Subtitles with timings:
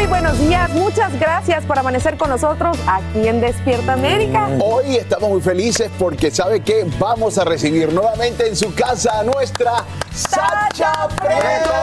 [0.00, 4.48] Muy buenos días, muchas gracias por amanecer con nosotros aquí en Despierta América.
[4.58, 9.24] Hoy estamos muy felices porque sabe que vamos a recibir nuevamente en su casa a
[9.24, 11.74] nuestra Sacha Preto.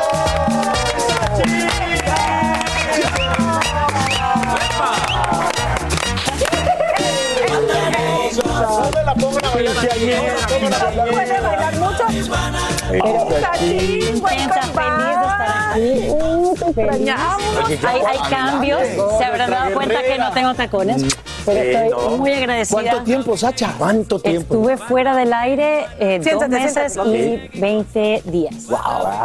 [15.78, 17.44] Uh, te extrañamos.
[17.84, 18.82] Hay, hay cambios.
[19.18, 21.04] Se habrán dado cuenta que no tengo tacones.
[21.46, 22.82] Pero estoy muy agradecida.
[22.82, 23.74] ¿Cuánto tiempo, Sacha?
[23.78, 24.54] ¿Cuánto tiempo?
[24.56, 27.50] Estuve fuera del aire eh, dos meses siéntate.
[27.54, 28.68] y 20 días.
[28.68, 28.78] Wow.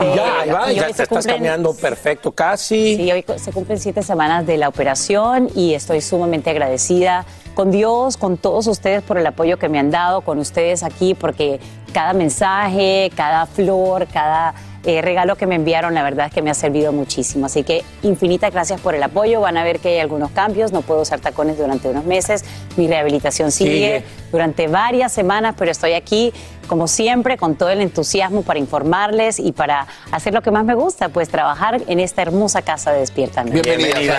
[0.03, 2.97] Eh, Ya, ahí va, y ya hoy te se estás cumplen- caminando perfecto casi.
[2.97, 7.25] Sí, hoy se cumplen siete semanas de la operación y estoy sumamente agradecida
[7.55, 11.15] con Dios, con todos ustedes por el apoyo que me han dado, con ustedes aquí,
[11.15, 11.59] porque
[11.93, 14.55] cada mensaje, cada flor, cada
[14.85, 17.47] eh, regalo que me enviaron, la verdad es que me ha servido muchísimo.
[17.47, 19.41] Así que infinitas gracias por el apoyo.
[19.41, 20.73] Van a ver que hay algunos cambios.
[20.73, 22.45] No puedo usar tacones durante unos meses.
[22.77, 24.05] Mi rehabilitación sigue, Sigue.
[24.33, 26.33] Durante varias semanas, pero estoy aquí,
[26.67, 30.75] como siempre, con todo el entusiasmo para informarles y para hacer lo que más me
[30.75, 33.43] gusta, pues trabajar en esta hermosa casa de Despierta.
[33.43, 34.17] Bienvenida, bienvenida,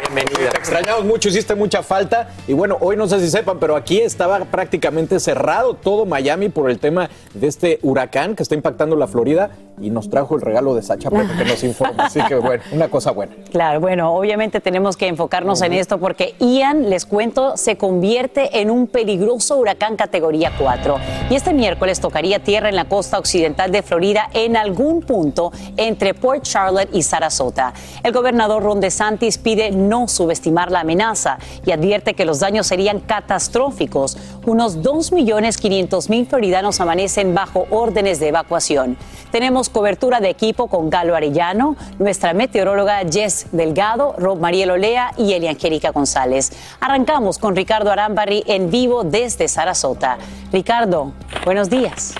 [0.00, 0.50] bienvenida.
[0.50, 2.28] Te extrañamos mucho, hiciste mucha falta.
[2.46, 6.70] Y bueno, hoy no sé si sepan, pero aquí estaba prácticamente cerrado todo Miami por
[6.70, 10.74] el tema de este huracán que está impactando la Florida y nos trajo el regalo
[10.74, 12.04] de Sacha Preto que nos informa.
[12.04, 13.34] Así que bueno, una cosa buena.
[13.50, 18.70] Claro, bueno, obviamente tenemos que enfocarnos en esto porque Ian, les cuento, se convierte en
[18.70, 20.96] un peligroso huracán categoría 4.
[21.30, 26.14] Y este miércoles tocaría tierra en la costa occidental de Florida en algún punto entre
[26.14, 27.72] Port Charlotte y Sarasota.
[28.02, 33.00] El gobernador Ron DeSantis pide no subestimar la amenaza y advierte que los daños serían
[33.00, 34.18] catastróficos.
[34.44, 38.96] Unos 2.500.000 floridanos amanecen bajo órdenes de evacuación.
[39.30, 45.32] Tenemos cobertura de equipo con Galo Arellano, nuestra meteoróloga Jess Delgado, Rob Mariel Olea y
[45.32, 46.52] Eliangélica González.
[46.80, 50.18] Arrancamos con Ricardo Arambarri en vivo desde Sarasota.
[50.52, 51.12] Ricardo,
[51.44, 52.14] buenos días.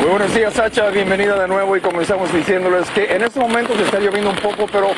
[0.00, 0.88] Muy buenos días, Sacha.
[0.88, 4.88] Bienvenida de nuevo y comenzamos diciéndoles que en estos momentos está lloviendo un poco, pero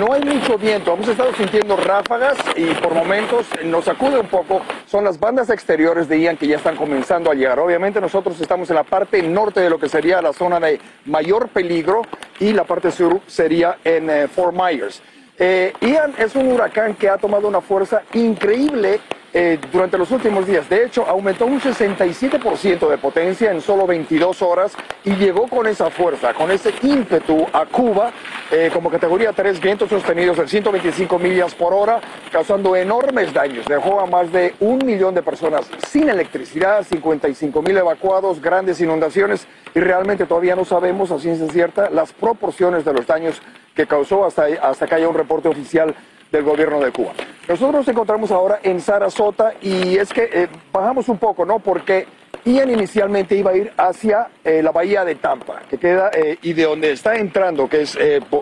[0.00, 0.92] no hay mucho viento.
[0.94, 4.60] Hemos estado sintiendo ráfagas y por momentos nos sacude un poco.
[4.86, 7.60] Son las bandas exteriores de Ian que ya están comenzando a llegar.
[7.60, 11.48] Obviamente nosotros estamos en la parte norte de lo que sería la zona de mayor
[11.48, 12.02] peligro
[12.40, 15.00] y la parte sur sería en eh, Fort Myers.
[15.38, 19.00] Eh, Ian es un huracán que ha tomado una fuerza increíble
[19.34, 20.68] eh, durante los últimos días.
[20.68, 24.72] De hecho, aumentó un 67% de potencia en solo 22 horas
[25.04, 28.12] y llegó con esa fuerza, con ese ímpetu a Cuba
[28.50, 33.64] eh, como categoría 3, vientos sostenidos de 125 millas por hora, causando enormes daños.
[33.66, 39.46] Dejó a más de un millón de personas sin electricidad, 55 mil evacuados, grandes inundaciones
[39.74, 43.40] y realmente todavía no sabemos a ciencia cierta las proporciones de los daños
[43.74, 45.94] que causó hasta, hasta que haya un reporte oficial
[46.32, 47.12] del gobierno de Cuba.
[47.46, 51.58] Nosotros nos encontramos ahora en Sarasota y es que eh, bajamos un poco, ¿no?
[51.58, 52.06] Porque
[52.44, 56.54] Ian inicialmente iba a ir hacia eh, la bahía de Tampa, que queda, eh, y
[56.54, 57.98] de donde está entrando, que es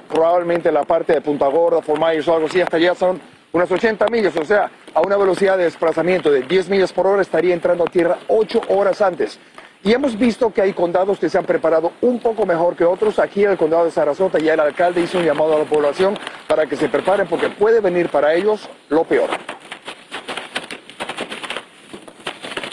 [0.09, 3.21] probablemente la parte de Punta Gorda, Fort Myers o algo así, hasta allá son
[3.53, 7.21] unas 80 millas, o sea, a una velocidad de desplazamiento de 10 millas por hora
[7.21, 9.39] estaría entrando a tierra 8 horas antes.
[9.83, 13.19] Y hemos visto que hay condados que se han preparado un poco mejor que otros.
[13.19, 16.19] Aquí en el condado de Sarasota ya el alcalde hizo un llamado a la población
[16.47, 19.31] para que se preparen porque puede venir para ellos lo peor.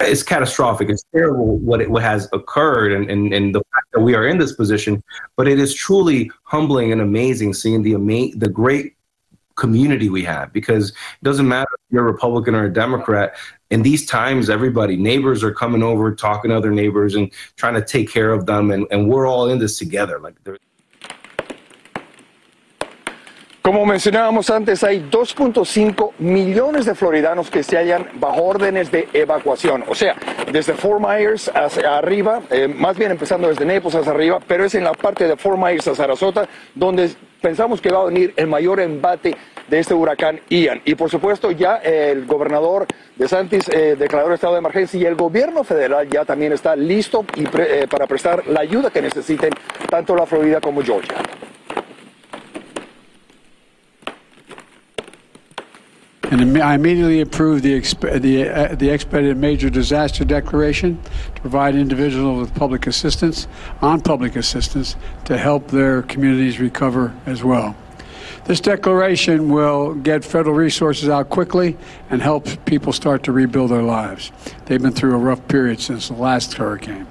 [0.08, 0.90] it's catastrophic.
[0.90, 4.28] It's terrible what it, what has occurred and, and, and the fact that we are
[4.28, 5.04] in this position.
[5.36, 8.97] But it is truly humbling and amazing seeing the ama- the great
[9.58, 13.36] community we have because it doesn't matter if you're a Republican or a Democrat.
[13.70, 17.84] In these times, everybody, neighbors are coming over, talking to other neighbors and trying to
[17.84, 18.72] take care of them.
[18.72, 20.20] And, and we're all in this together.
[20.20, 20.36] Like,
[23.68, 29.84] Como mencionábamos antes, hay 2.5 millones de floridanos que se hallan bajo órdenes de evacuación.
[29.90, 30.16] O sea,
[30.54, 34.74] desde Fort Myers hacia arriba, eh, más bien empezando desde Naples hacia arriba, pero es
[34.74, 37.10] en la parte de Fort Myers a Sarasota donde
[37.42, 39.36] pensamos que va a venir el mayor embate
[39.68, 40.82] de este huracán Ian.
[40.86, 42.86] Y por supuesto ya el gobernador
[43.16, 47.26] de Santis eh, declaró estado de emergencia y el gobierno federal ya también está listo
[47.36, 49.52] eh, para prestar la ayuda que necesiten
[49.90, 51.16] tanto la Florida como Georgia.
[56.30, 61.02] And I immediately approved the, exp- the, uh, the expedited major disaster declaration
[61.36, 63.48] to provide individuals with public assistance,
[63.82, 67.78] on public assistance, to help their communities recover as well.
[68.46, 71.78] This declaration will get federal resources out quickly
[72.10, 74.32] and help people start to rebuild their lives.
[74.66, 77.08] They've been through a rough period since the last hurricane.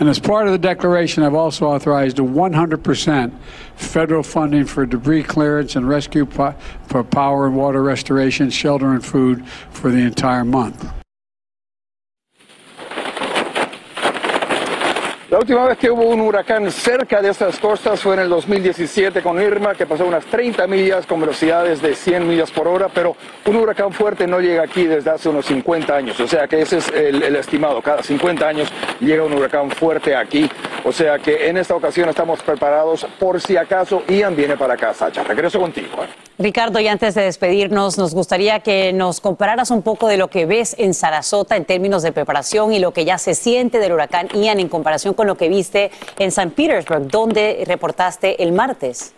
[0.00, 3.32] And as part of the declaration, I've also authorized a 100%
[3.76, 6.54] federal funding for debris clearance and rescue po-
[6.86, 11.03] for power and water restoration, shelter and food for the entire month.
[15.34, 19.20] La última vez que hubo un huracán cerca de estas costas fue en el 2017
[19.20, 23.16] con Irma, que pasó unas 30 millas con velocidades de 100 millas por hora, pero
[23.46, 26.20] un huracán fuerte no llega aquí desde hace unos 50 años.
[26.20, 27.82] O sea que ese es el, estimado.
[27.82, 30.48] Cada 50 años llega un huracán fuerte aquí.
[30.84, 34.94] O sea que en esta ocasión estamos preparados por si acaso Ian viene para acá.
[34.94, 36.04] Sacha, regreso contigo.
[36.04, 36.23] ¿eh?
[36.36, 40.46] Ricardo, y antes de despedirnos, nos gustaría que nos compararas un poco de lo que
[40.46, 44.28] ves en Sarasota en términos de preparación y lo que ya se siente del huracán
[44.34, 46.50] Ian en comparación con lo que viste en St.
[46.50, 49.14] Petersburg, donde reportaste el martes.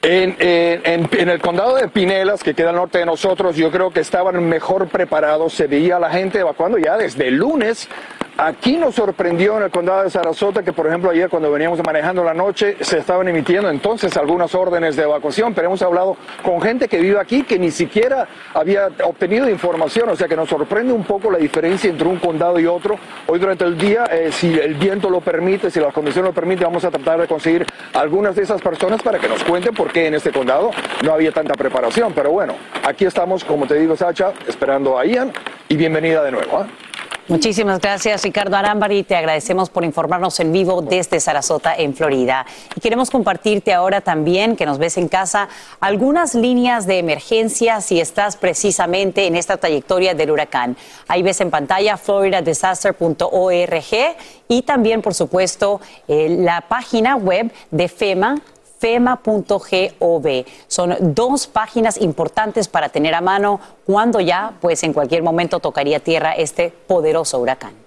[0.00, 4.42] En, el condado de Pinelas, que queda al norte de nosotros, yo creo que estaban
[4.48, 5.52] mejor preparados.
[5.52, 7.88] Se veía la gente evacuando ya desde el lunes.
[8.36, 12.24] Aquí nos sorprendió en el condado de Sarasota que, por ejemplo, ayer cuando veníamos manejando
[12.24, 16.88] la noche se estaban emitiendo entonces algunas órdenes de evacuación, pero hemos hablado con gente
[16.88, 21.04] que vive aquí que ni siquiera había obtenido información, o sea que nos sorprende un
[21.04, 22.98] poco la diferencia entre un condado y otro.
[23.28, 26.64] Hoy durante el día, eh, si el viento lo permite, si las condiciones lo permiten,
[26.64, 30.08] vamos a tratar de conseguir algunas de esas personas para que nos cuenten por qué
[30.08, 30.72] en este condado
[31.04, 32.12] no había tanta preparación.
[32.12, 35.32] Pero bueno, aquí estamos, como te digo, Sacha, esperando a Ian
[35.68, 36.62] y bienvenida de nuevo.
[36.62, 36.83] ¿eh?
[37.26, 39.02] Muchísimas gracias, Ricardo Arambari.
[39.02, 42.44] Te agradecemos por informarnos en vivo desde Sarasota, en Florida.
[42.76, 45.48] Y queremos compartirte ahora también, que nos ves en casa,
[45.80, 50.76] algunas líneas de emergencia si estás precisamente en esta trayectoria del huracán.
[51.08, 54.16] Ahí ves en pantalla floridadisaster.org
[54.48, 58.42] y también, por supuesto, eh, la página web de FEMA
[58.84, 60.44] fema.gov.
[60.68, 66.00] Son dos páginas importantes para tener a mano cuando ya, pues en cualquier momento tocaría
[66.00, 67.83] tierra este poderoso huracán.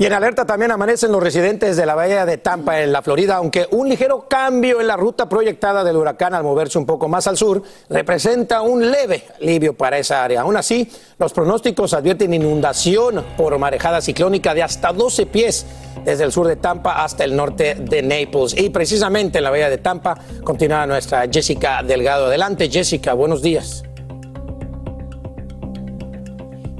[0.00, 3.36] Y en alerta también amanecen los residentes de la bahía de Tampa en la Florida,
[3.36, 7.26] aunque un ligero cambio en la ruta proyectada del huracán al moverse un poco más
[7.26, 10.40] al sur representa un leve alivio para esa área.
[10.40, 15.66] Aún así, los pronósticos advierten inundación por marejada ciclónica de hasta 12 pies
[16.02, 18.58] desde el sur de Tampa hasta el norte de Naples.
[18.58, 22.24] Y precisamente en la bahía de Tampa continúa nuestra Jessica Delgado.
[22.24, 23.82] Adelante, Jessica, buenos días.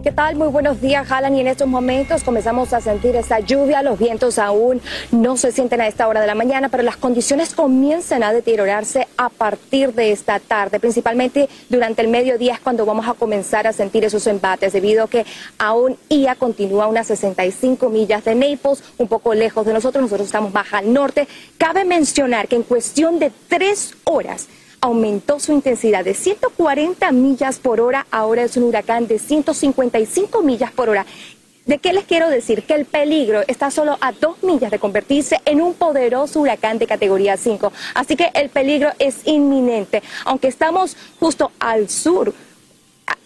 [0.02, 0.34] ¿Qué tal?
[0.36, 1.34] Muy buenos días, Alan.
[1.36, 3.82] Y en estos momentos comenzamos a sentir esa lluvia.
[3.82, 4.80] Los vientos aún
[5.10, 9.08] no se sienten a esta hora de la mañana, pero las condiciones comienzan a deteriorarse
[9.18, 10.80] a partir de esta tarde.
[10.80, 15.08] Principalmente durante el mediodía es cuando vamos a comenzar a sentir esos embates, debido a
[15.08, 15.26] que
[15.58, 20.00] aún IA continúa a unas 65 millas de Naples, un poco lejos de nosotros.
[20.00, 21.28] Nosotros estamos más al norte.
[21.58, 24.48] Cabe mencionar que en cuestión de tres horas,
[24.80, 30.72] aumentó su intensidad de 140 millas por hora, ahora es un huracán de 155 millas
[30.72, 31.06] por hora.
[31.66, 32.64] ¿De qué les quiero decir?
[32.64, 36.86] Que el peligro está solo a dos millas de convertirse en un poderoso huracán de
[36.86, 37.72] categoría 5.
[37.94, 40.02] Así que el peligro es inminente.
[40.24, 42.34] Aunque estamos justo al sur,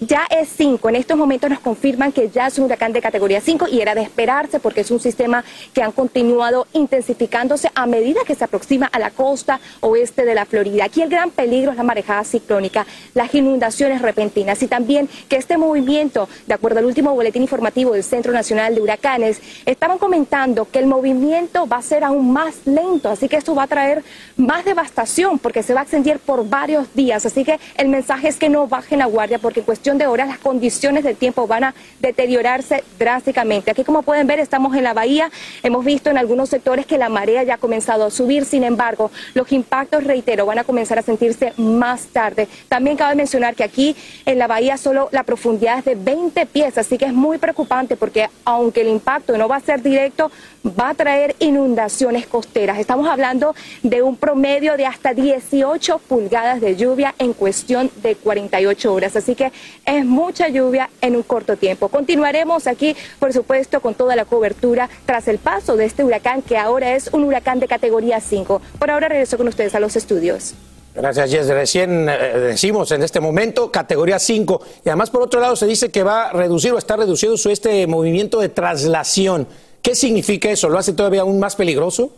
[0.00, 0.88] ya es 5.
[0.88, 3.94] En estos momentos nos confirman que ya es un huracán de categoría 5 y era
[3.94, 8.86] de esperarse porque es un sistema que han continuado intensificándose a medida que se aproxima
[8.86, 10.84] a la costa oeste de la Florida.
[10.84, 15.56] Aquí el gran peligro es la marejada ciclónica, las inundaciones repentinas y también que este
[15.56, 20.78] movimiento, de acuerdo al último boletín informativo del Centro Nacional de Huracanes, estaban comentando que
[20.78, 24.02] el movimiento va a ser aún más lento, así que esto va a traer
[24.36, 27.24] más devastación porque se va a extender por varios días.
[27.26, 30.38] Así que el mensaje es que no bajen la guardia porque cuestión de horas las
[30.38, 33.72] condiciones del tiempo van a deteriorarse drásticamente.
[33.72, 35.32] Aquí como pueden ver estamos en la bahía,
[35.64, 39.10] hemos visto en algunos sectores que la marea ya ha comenzado a subir, sin embargo
[39.34, 42.46] los impactos, reitero, van a comenzar a sentirse más tarde.
[42.68, 46.78] También cabe mencionar que aquí en la bahía solo la profundidad es de 20 pies,
[46.78, 50.30] así que es muy preocupante porque aunque el impacto no va a ser directo,
[50.64, 52.78] va a traer inundaciones costeras.
[52.78, 58.94] Estamos hablando de un promedio de hasta 18 pulgadas de lluvia en cuestión de 48
[58.94, 59.16] horas.
[59.16, 59.52] Así que
[59.86, 61.88] es mucha lluvia en un corto tiempo.
[61.88, 66.56] Continuaremos aquí, por supuesto, con toda la cobertura tras el paso de este huracán que
[66.56, 68.60] ahora es un huracán de categoría 5.
[68.78, 70.54] Por ahora regreso con ustedes a los estudios.
[70.94, 71.48] Gracias, Jess.
[71.48, 74.60] Recién eh, decimos en este momento categoría 5.
[74.84, 77.50] Y además, por otro lado, se dice que va a reducir o está reduciendo su
[77.50, 79.48] este movimiento de traslación.
[79.82, 80.68] ¿Qué significa eso?
[80.68, 82.12] ¿Lo hace todavía aún más peligroso?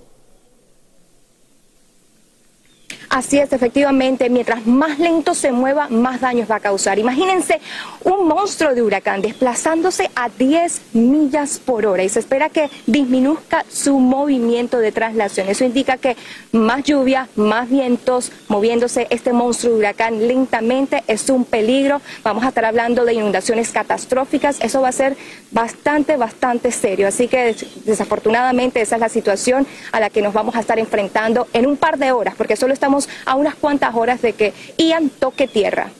[3.16, 6.98] Así es, efectivamente, mientras más lento se mueva, más daños va a causar.
[6.98, 7.62] Imagínense
[8.04, 13.64] un monstruo de huracán desplazándose a 10 millas por hora y se espera que disminuzca
[13.70, 15.48] su movimiento de traslación.
[15.48, 16.14] Eso indica que
[16.52, 22.02] más lluvia, más vientos, moviéndose este monstruo de huracán lentamente es un peligro.
[22.22, 24.60] Vamos a estar hablando de inundaciones catastróficas.
[24.60, 25.16] Eso va a ser
[25.52, 27.08] bastante, bastante serio.
[27.08, 27.56] Así que
[27.86, 31.78] desafortunadamente esa es la situación a la que nos vamos a estar enfrentando en un
[31.78, 35.90] par de horas, porque solo estamos a unas cuantas horas de que Ian toque tierra.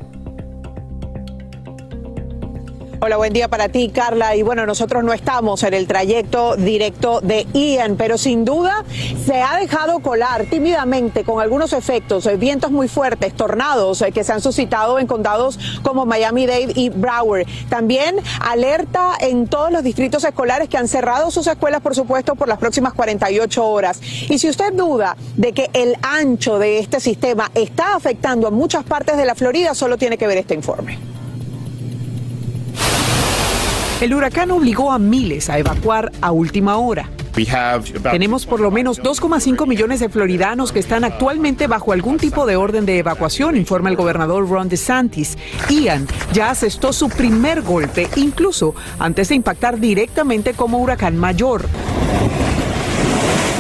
[3.05, 4.37] Hola, buen día para ti, Carla.
[4.37, 8.85] Y bueno, nosotros no estamos en el trayecto directo de Ian, pero sin duda
[9.27, 14.23] se ha dejado colar tímidamente con algunos efectos, eh, vientos muy fuertes, tornados eh, que
[14.23, 17.49] se han suscitado en condados como Miami-Dade y Broward.
[17.69, 22.47] También alerta en todos los distritos escolares que han cerrado sus escuelas, por supuesto, por
[22.47, 24.01] las próximas 48 horas.
[24.29, 28.85] Y si usted duda de que el ancho de este sistema está afectando a muchas
[28.85, 31.12] partes de la Florida, solo tiene que ver este informe.
[34.03, 37.09] El huracán obligó a miles a evacuar a última hora.
[38.11, 42.57] Tenemos por lo menos 2,5 millones de floridanos que están actualmente bajo algún tipo de
[42.57, 45.39] orden de evacuación, informa el gobernador Ron DeSantis.
[45.71, 51.65] Ian ya asestó su primer golpe, incluso antes de impactar directamente como huracán mayor.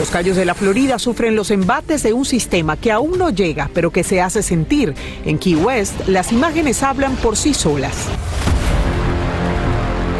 [0.01, 3.71] Los callos de la Florida sufren los embates de un sistema que aún no llega,
[3.73, 4.93] pero que se hace sentir.
[5.25, 8.09] En Key West, las imágenes hablan por sí solas.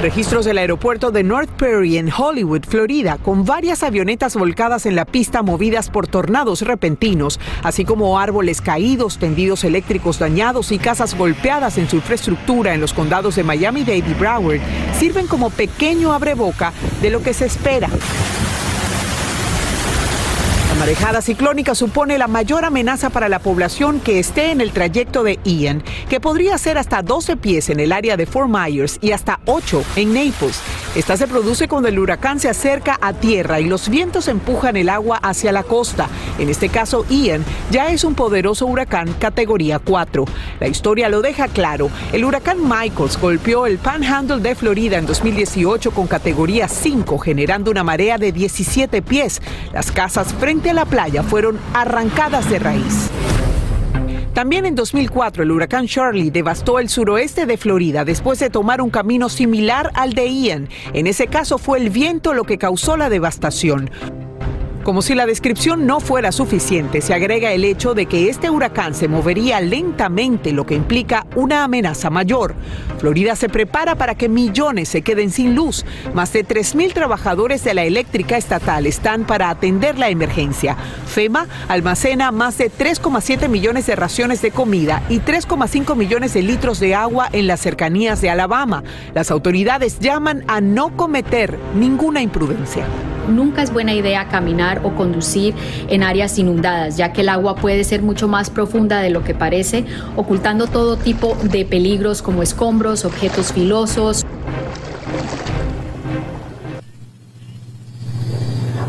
[0.03, 5.05] Registros del aeropuerto de North Perry en Hollywood, Florida, con varias avionetas volcadas en la
[5.05, 11.79] pista movidas por tornados repentinos, así como árboles caídos, tendidos eléctricos dañados y casas golpeadas
[11.79, 14.61] en su infraestructura en los condados de Miami-Dade y Broward,
[14.99, 17.89] sirven como pequeño abreboca de lo que se espera.
[20.83, 25.39] Marejada ciclónica supone la mayor amenaza para la población que esté en el trayecto de
[25.45, 29.39] Ian, que podría ser hasta 12 pies en el área de Fort Myers y hasta
[29.47, 30.61] 8 en Naples.
[30.97, 34.89] Esta se produce cuando el huracán se acerca a tierra y los vientos empujan el
[34.89, 36.09] agua hacia la costa.
[36.41, 40.25] En este caso, Ian ya es un poderoso huracán categoría 4.
[40.59, 41.91] La historia lo deja claro.
[42.13, 47.85] El huracán Michaels golpeó el Panhandle de Florida en 2018 con categoría 5, generando una
[47.85, 49.41] marea de 17 pies.
[49.73, 53.11] Las casas frente la playa fueron arrancadas de raíz.
[54.35, 58.89] También en 2004 el huracán Charlie devastó el suroeste de Florida después de tomar un
[58.89, 60.69] camino similar al de Ian.
[60.95, 63.91] En ese caso fue el viento lo que causó la devastación.
[64.83, 68.95] Como si la descripción no fuera suficiente, se agrega el hecho de que este huracán
[68.95, 72.57] se movería lentamente, lo que implica una amenaza mayor.
[72.99, 75.85] Florida se prepara para que millones se queden sin luz.
[76.15, 80.77] Más de 3.000 trabajadores de la eléctrica estatal están para atender la emergencia.
[81.07, 86.81] FEMA almacena más de 3,7 millones de raciones de comida y 3,5 millones de litros
[86.81, 88.83] de agua en las cercanías de Alabama.
[89.15, 92.85] Las autoridades llaman a no cometer ninguna imprudencia.
[93.29, 95.55] Nunca es buena idea caminar o conducir
[95.89, 99.35] en áreas inundadas, ya que el agua puede ser mucho más profunda de lo que
[99.35, 99.85] parece,
[100.17, 104.25] ocultando todo tipo de peligros como escombros, objetos filosos.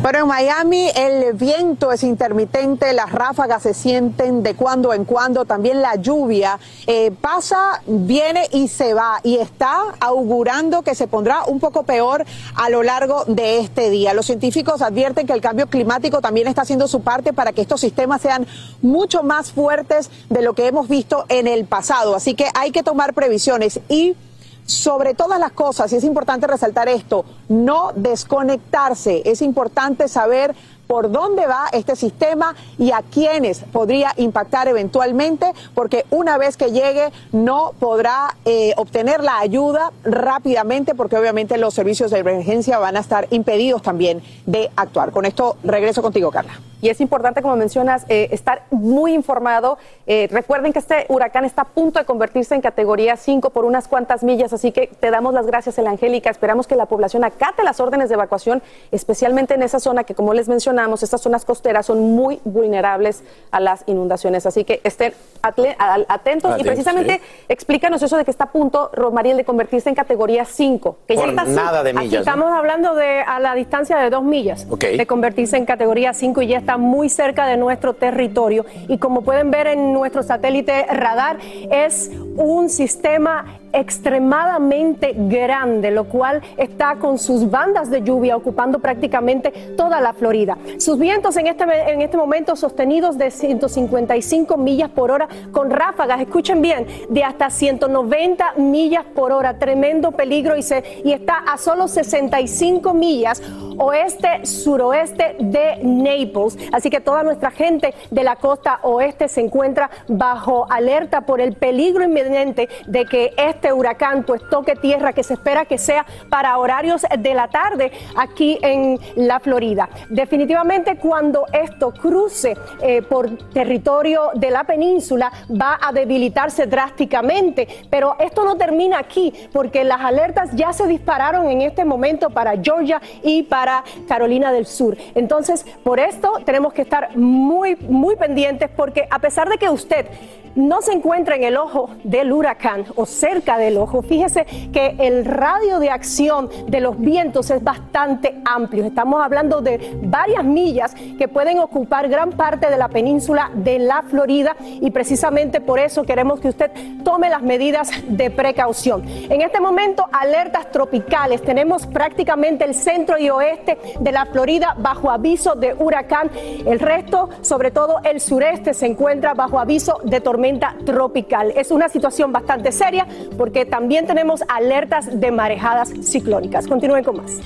[0.03, 5.45] Pero en Miami el viento es intermitente, las ráfagas se sienten de cuando en cuando,
[5.45, 11.45] también la lluvia eh, pasa, viene y se va y está augurando que se pondrá
[11.45, 14.13] un poco peor a lo largo de este día.
[14.13, 17.79] Los científicos advierten que el cambio climático también está haciendo su parte para que estos
[17.79, 18.45] sistemas sean
[18.81, 22.13] mucho más fuertes de lo que hemos visto en el pasado.
[22.13, 24.17] Así que hay que tomar previsiones y
[24.65, 29.21] sobre todas las cosas, y es importante resaltar esto, no desconectarse.
[29.25, 30.55] Es importante saber
[30.87, 36.71] por dónde va este sistema y a quiénes podría impactar eventualmente, porque una vez que
[36.71, 42.97] llegue no podrá eh, obtener la ayuda rápidamente, porque obviamente los servicios de emergencia van
[42.97, 45.11] a estar impedidos también de actuar.
[45.11, 46.53] Con esto regreso contigo, Carla.
[46.83, 49.77] Y es importante, como mencionas, eh, estar muy informado.
[50.05, 53.87] Eh, recuerden que este huracán está a punto de convertirse en categoría 5 por unas
[53.87, 56.29] cuantas millas, así que te damos las gracias, El Angélica.
[56.29, 58.61] Esperamos que la población acate las órdenes de evacuación,
[58.91, 63.61] especialmente en esa zona que, como les mencionamos, estas zonas costeras son muy vulnerables a
[63.61, 64.45] las inundaciones.
[64.45, 69.45] Así que estén atentos y precisamente explícanos eso de que está a punto, Rosmariel, de
[69.45, 70.97] convertirse en categoría 5.
[71.07, 72.19] Que ya está nada de millas.
[72.19, 76.47] Estamos hablando de a la distancia de dos millas de convertirse en categoría 5 y
[76.47, 78.65] ya está muy cerca de nuestro territorio.
[78.87, 81.37] Y como pueden ver en nuestro satélite radar,
[81.71, 89.51] es un sistema extremadamente grande, lo cual está con sus bandas de lluvia ocupando prácticamente
[89.75, 90.57] toda la Florida.
[90.77, 96.21] Sus vientos en este, en este momento sostenidos de 155 millas por hora con ráfagas,
[96.21, 99.57] escuchen bien, de hasta 190 millas por hora.
[99.57, 103.41] Tremendo peligro y, se, y está a solo 65 millas
[103.77, 106.57] oeste-suroeste de Naples.
[106.71, 111.53] Así que toda nuestra gente de la costa oeste se encuentra bajo alerta por el
[111.53, 116.57] peligro inminente de que este huracán, pues toque tierra que se espera que sea para
[116.57, 119.89] horarios de la tarde aquí en la Florida.
[120.09, 128.15] Definitivamente cuando esto cruce eh, por territorio de la península va a debilitarse drásticamente, pero
[128.19, 133.01] esto no termina aquí porque las alertas ya se dispararon en este momento para Georgia
[133.21, 134.97] y para Carolina del Sur.
[135.15, 140.07] Entonces, por esto tenemos que estar muy, muy pendientes porque a pesar de que usted
[140.55, 145.25] no se encuentra en el ojo del huracán o cerca del ojo, fíjese que el
[145.25, 148.85] radio de acción de los vientos es bastante amplio.
[148.85, 154.03] Estamos hablando de varias millas que pueden ocupar gran parte de la península de la
[154.03, 156.71] Florida y precisamente por eso queremos que usted
[157.03, 159.03] tome las medidas de precaución.
[159.07, 161.41] En este momento, alertas tropicales.
[161.41, 166.29] Tenemos prácticamente el centro y oeste de la Florida bajo aviso de huracán.
[166.65, 170.42] El resto, sobre todo el sureste, se encuentra bajo aviso de tormenta
[170.85, 171.53] tropical.
[171.55, 176.67] Es una situación bastante seria porque también tenemos alertas de marejadas ciclónicas.
[176.67, 177.39] Continúen con más.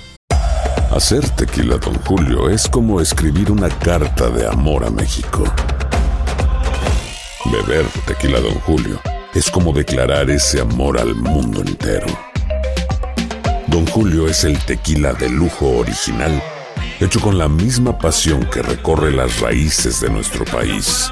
[0.91, 5.43] Hacer tequila, don Julio, es como escribir una carta de amor a México.
[7.51, 8.99] Beber tequila, don Julio,
[9.35, 12.07] es como declarar ese amor al mundo entero.
[13.67, 16.41] Don Julio es el tequila de lujo original,
[16.99, 21.11] hecho con la misma pasión que recorre las raíces de nuestro país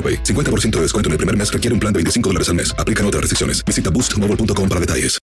[0.01, 0.23] AroPay.
[0.23, 2.73] 50% de descuento en el primer mes requiere un plan de 25 dólares al mes.
[2.79, 3.63] Aplican otras restricciones.
[3.63, 5.19] Visita boostmobile.com para detalles.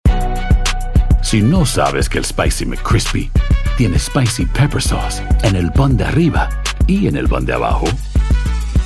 [1.22, 3.30] Si no sabes que el Spicy McCrispy
[3.76, 6.48] tiene Spicy Pepper Sauce en el pan de arriba
[6.86, 7.86] y en el pan de abajo.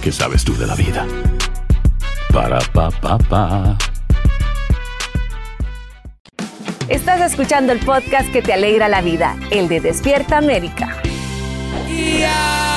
[0.03, 1.07] ¿Qué sabes tú de la vida?
[2.33, 3.79] Para pa pa pa.
[6.89, 11.01] Estás escuchando el podcast que te alegra la vida, el de Despierta América.
[11.89, 12.72] Ya,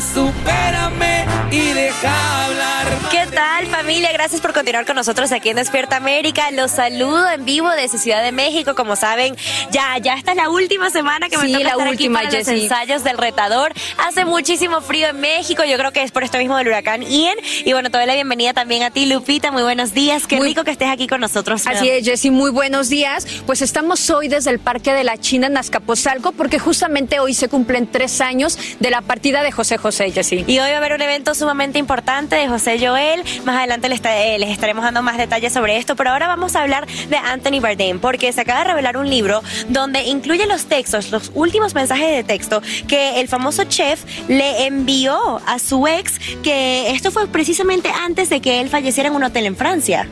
[0.00, 2.77] supérame y deja hablar.
[3.10, 4.10] ¿Qué tal familia?
[4.12, 6.50] Gracias por continuar con nosotros aquí en Despierta América.
[6.50, 8.74] Los saludo en vivo desde Ciudad de México.
[8.74, 9.34] Como saben,
[9.70, 12.26] ya, ya esta es la última semana que me Sí, toca la estar última, aquí
[12.26, 12.54] para Jessie.
[12.54, 13.72] los ensayos del retador.
[14.06, 15.64] Hace muchísimo frío en México.
[15.64, 17.36] Yo creo que es por esto mismo del huracán Ian.
[17.64, 19.52] Y bueno, te doy la bienvenida también a ti, Lupita.
[19.52, 20.26] Muy buenos días.
[20.26, 21.66] Qué rico que estés aquí con nosotros.
[21.66, 23.26] Así es, Jessy, muy buenos días.
[23.46, 27.48] Pues estamos hoy desde el Parque de la China en Azcapotzalco porque justamente hoy se
[27.48, 30.44] cumplen tres años de la partida de José José, Jessy.
[30.46, 32.97] Y hoy va a haber un evento sumamente importante de José Joel.
[33.44, 36.62] Más adelante les, eh, les estaremos dando más detalles sobre esto, pero ahora vamos a
[36.62, 41.10] hablar de Anthony Bourdain, porque se acaba de revelar un libro donde incluye los textos,
[41.10, 46.90] los últimos mensajes de texto que el famoso chef le envió a su ex, que
[46.90, 50.08] esto fue precisamente antes de que él falleciera en un hotel en Francia.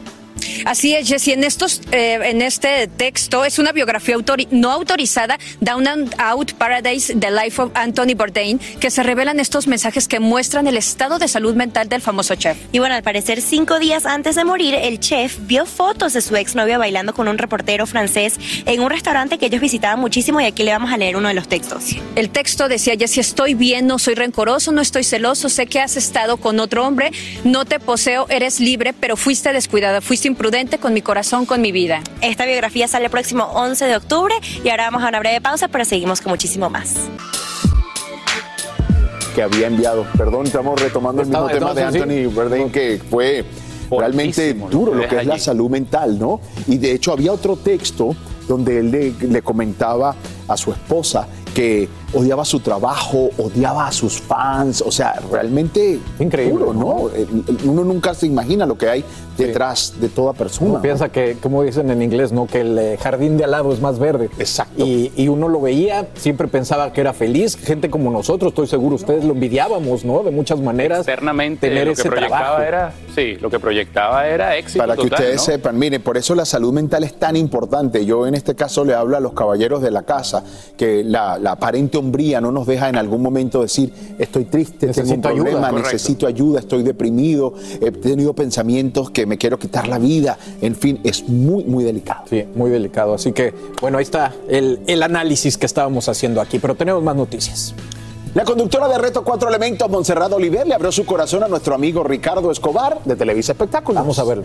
[0.64, 1.32] Así es, Jessy.
[1.32, 6.52] En, estos, eh, en este texto es una biografía autori- no autorizada, Down and Out
[6.54, 11.18] Paradise, The Life of Anthony Bourdain, que se revelan estos mensajes que muestran el estado
[11.18, 12.56] de salud mental del famoso chef.
[12.72, 16.36] Y bueno, al parecer cinco días antes de morir, el chef vio fotos de su
[16.36, 18.34] exnovia bailando con un reportero francés
[18.66, 21.34] en un restaurante que ellos visitaban muchísimo y aquí le vamos a leer uno de
[21.34, 21.96] los textos.
[22.14, 25.96] El texto decía, Jessy, estoy bien, no soy rencoroso, no estoy celoso, sé que has
[25.96, 27.10] estado con otro hombre,
[27.44, 31.72] no te poseo, eres libre, pero fuiste descuidada, fuiste imprudente con mi corazón, con mi
[31.72, 32.02] vida.
[32.20, 35.68] Esta biografía sale el próximo 11 de octubre y ahora vamos a una breve pausa,
[35.68, 37.08] pero seguimos con muchísimo más.
[39.34, 40.06] que había enviado.
[40.16, 41.84] Perdón, estamos retomando el mismo tema de.
[41.84, 43.46] Anthony Bourdain que fue
[43.90, 46.40] realmente duro lo que es la salud mental, ¿no?
[46.66, 48.14] Y de hecho había otro texto
[48.46, 50.14] donde él le, le comentaba
[50.48, 56.66] a su esposa que odiaba su trabajo, odiaba a sus fans, o sea, realmente increíble,
[56.74, 57.08] ¿no?
[57.64, 59.04] Uno nunca se imagina lo que hay
[59.36, 60.70] detrás de toda persona.
[60.70, 60.82] Uno ¿no?
[60.82, 62.46] piensa que, como dicen en inglés, ¿no?
[62.46, 64.30] Que el eh, jardín de al lado es más verde.
[64.38, 64.84] Exacto.
[64.84, 67.56] Y, y uno lo veía, siempre pensaba que era feliz.
[67.56, 70.22] Gente como nosotros, estoy seguro, ustedes lo envidiábamos, ¿no?
[70.22, 71.00] De muchas maneras.
[71.00, 72.62] Externamente tener lo ese que proyectaba trabajo.
[72.62, 75.42] era, sí, lo que proyectaba era éxito Para que total, ustedes ¿no?
[75.42, 78.06] sepan, miren, por eso la salud mental es tan importante.
[78.06, 80.44] Yo en este caso le hablo a los caballeros de la casa,
[80.78, 85.14] que la, la aparente hombría no nos deja en algún momento decir, estoy triste, tengo
[85.14, 89.98] un ayuda, problema, necesito ayuda, estoy deprimido, he tenido pensamientos que me quiero quitar la
[89.98, 90.38] vida.
[90.60, 92.24] En fin, es muy, muy delicado.
[92.28, 93.14] Sí, muy delicado.
[93.14, 97.16] Así que, bueno, ahí está el, el análisis que estábamos haciendo aquí, pero tenemos más
[97.16, 97.74] noticias.
[98.34, 102.04] La conductora de Reto Cuatro Elementos, Montserrat Oliver, le abrió su corazón a nuestro amigo
[102.04, 104.02] Ricardo Escobar de Televisa Espectáculos.
[104.02, 104.44] Vamos a verlo.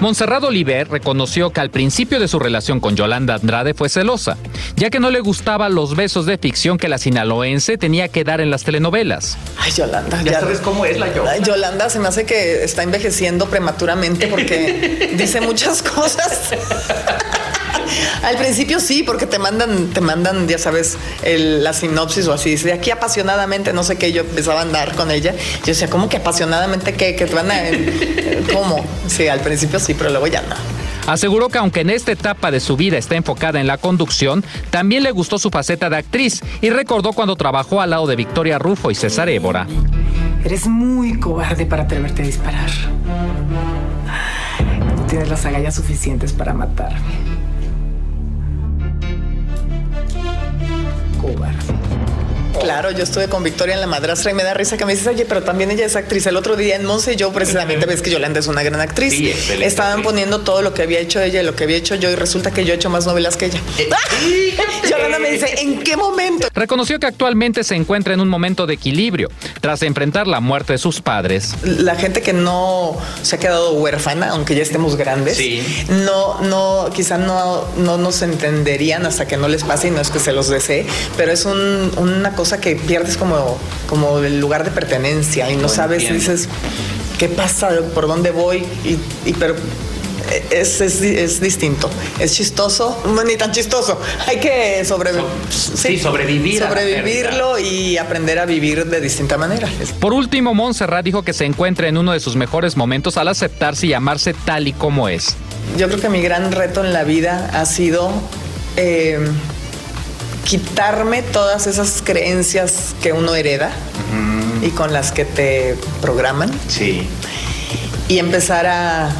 [0.00, 4.38] Montserrat Oliver reconoció que al principio de su relación con Yolanda Andrade fue celosa,
[4.76, 8.40] ya que no le gustaban los besos de ficción que la sinaloense tenía que dar
[8.40, 9.36] en las telenovelas.
[9.58, 10.22] Ay, Yolanda.
[10.22, 11.44] Ya, sabes cómo es la Yolanda.
[11.46, 16.50] Yolanda se me hace que está envejeciendo prematuramente porque dice muchas cosas.
[18.22, 22.54] Al principio sí, porque te mandan, te mandan, ya sabes, el- la sinopsis o así.
[22.56, 25.34] De aquí apasionadamente, no sé qué, yo empezaba a andar con ella.
[25.60, 27.16] Yo decía, ¿cómo que apasionadamente qué?
[27.16, 27.56] Que te van a.
[28.52, 28.84] ¿Cómo?
[29.06, 30.56] Sí, al principio sí, pero luego ya no.
[31.06, 35.02] Aseguró que aunque en esta etapa de su vida está enfocada en la conducción, también
[35.02, 38.90] le gustó su faceta de actriz y recordó cuando trabajó al lado de Victoria Rufo
[38.90, 39.66] y César Évora.
[40.44, 42.70] Eres muy cobarde para atreverte a disparar.
[44.96, 47.00] No tienes las agallas suficientes para matarme.
[51.20, 51.89] Cobarde.
[52.60, 55.06] Claro, yo estuve con Victoria en La Madrastra y me da risa que me dices,
[55.08, 56.26] oye, pero también ella es actriz.
[56.26, 59.12] El otro día en Monse yo precisamente ves que Yolanda es una gran actriz.
[59.14, 61.94] Sí, excelente, Estaban poniendo todo lo que había hecho ella y lo que había hecho
[61.94, 63.60] yo y resulta que yo he hecho más novelas que ella.
[64.88, 66.48] Yolanda me dice, ¿en qué momento?
[66.54, 69.28] Reconoció que actualmente se encuentra en un momento de equilibrio,
[69.60, 71.54] tras enfrentar la muerte de sus padres.
[71.62, 75.38] La gente que no se ha quedado huérfana, aunque ya estemos grandes,
[75.88, 80.10] no, no, quizá no, no nos entenderían hasta que no les pase y no es
[80.10, 83.58] que se los desee, pero es un- una cosa que pierdes como,
[83.88, 86.32] como el lugar de pertenencia y no sabes, entiendo.
[86.32, 86.48] dices,
[87.18, 87.70] ¿qué pasa?
[87.94, 88.64] ¿Por dónde voy?
[88.84, 89.54] Y, y pero
[90.50, 95.26] es, es, es distinto, es chistoso, no, ni tan chistoso, hay que sobrevivir.
[95.50, 99.68] sí, sobrevivir Sobrevivirlo y aprender a vivir de distinta manera.
[99.98, 103.86] Por último, Montserrat dijo que se encuentra en uno de sus mejores momentos al aceptarse
[103.86, 105.36] y amarse tal y como es.
[105.76, 108.10] Yo creo que mi gran reto en la vida ha sido
[108.76, 109.18] eh,
[110.44, 113.70] quitarme todas esas creencias que uno hereda
[114.62, 116.50] y con las que te programan.
[116.68, 117.08] Sí.
[118.08, 119.10] Y empezar a,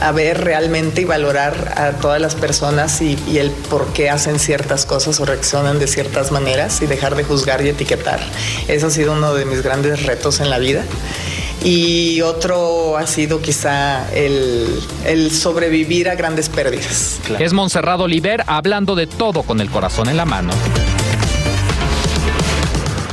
[0.00, 4.38] a ver realmente y valorar a todas las personas y, y, el por qué hacen
[4.38, 8.20] ciertas cosas o reaccionan de ciertas maneras y dejar de juzgar y etiquetar.
[8.68, 10.84] Eso ha sido uno de mis grandes retos en la vida.
[11.64, 14.66] Y otro ha sido quizá el,
[15.04, 17.20] el sobrevivir a grandes pérdidas.
[17.38, 20.52] Es Monserrado Oliver hablando de todo con el corazón en la mano.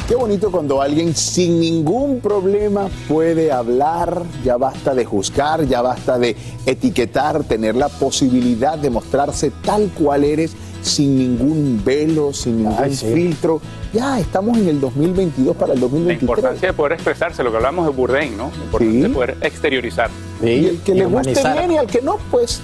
[0.07, 6.17] Qué bonito cuando alguien sin ningún problema puede hablar, ya basta de juzgar, ya basta
[6.17, 6.35] de
[6.65, 13.61] etiquetar, tener la posibilidad de mostrarse tal cual eres sin ningún velo, sin ningún filtro.
[13.93, 16.21] Ya estamos en el 2022 para el 2023.
[16.21, 18.51] La importancia de poder expresarse, lo que hablamos de Bourdain, ¿no?
[18.51, 20.09] La importancia de poder exteriorizar.
[20.41, 22.61] Y el que le guste bien y al que no, pues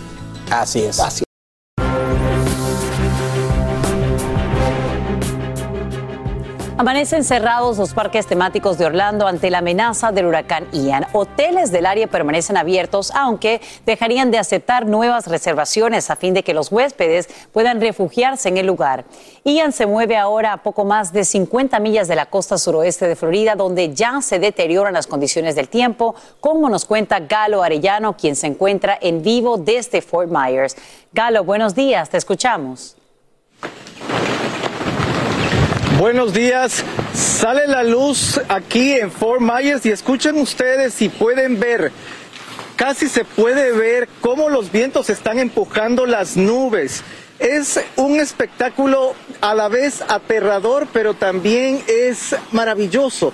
[0.50, 1.00] así es.
[1.00, 1.26] Así
[6.78, 11.08] Amanecen cerrados los parques temáticos de Orlando ante la amenaza del huracán Ian.
[11.14, 16.54] Hoteles del área permanecen abiertos, aunque dejarían de aceptar nuevas reservaciones a fin de que
[16.54, 19.06] los huéspedes puedan refugiarse en el lugar.
[19.46, 23.16] Ian se mueve ahora a poco más de 50 millas de la costa suroeste de
[23.16, 28.36] Florida, donde ya se deterioran las condiciones del tiempo, como nos cuenta Galo Arellano, quien
[28.36, 30.76] se encuentra en vivo desde Fort Myers.
[31.14, 32.98] Galo, buenos días, te escuchamos.
[35.98, 36.84] Buenos días.
[37.14, 41.94] Sale la luz aquí en Fort Myers y escuchen ustedes si pueden ver.
[42.76, 47.02] Casi se puede ver cómo los vientos están empujando las nubes.
[47.40, 53.32] Es un espectáculo a la vez aterrador, pero también es maravilloso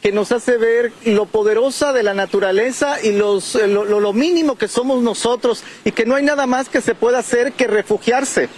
[0.00, 4.68] que nos hace ver lo poderosa de la naturaleza y los, lo, lo mínimo que
[4.68, 8.48] somos nosotros y que no hay nada más que se pueda hacer que refugiarse.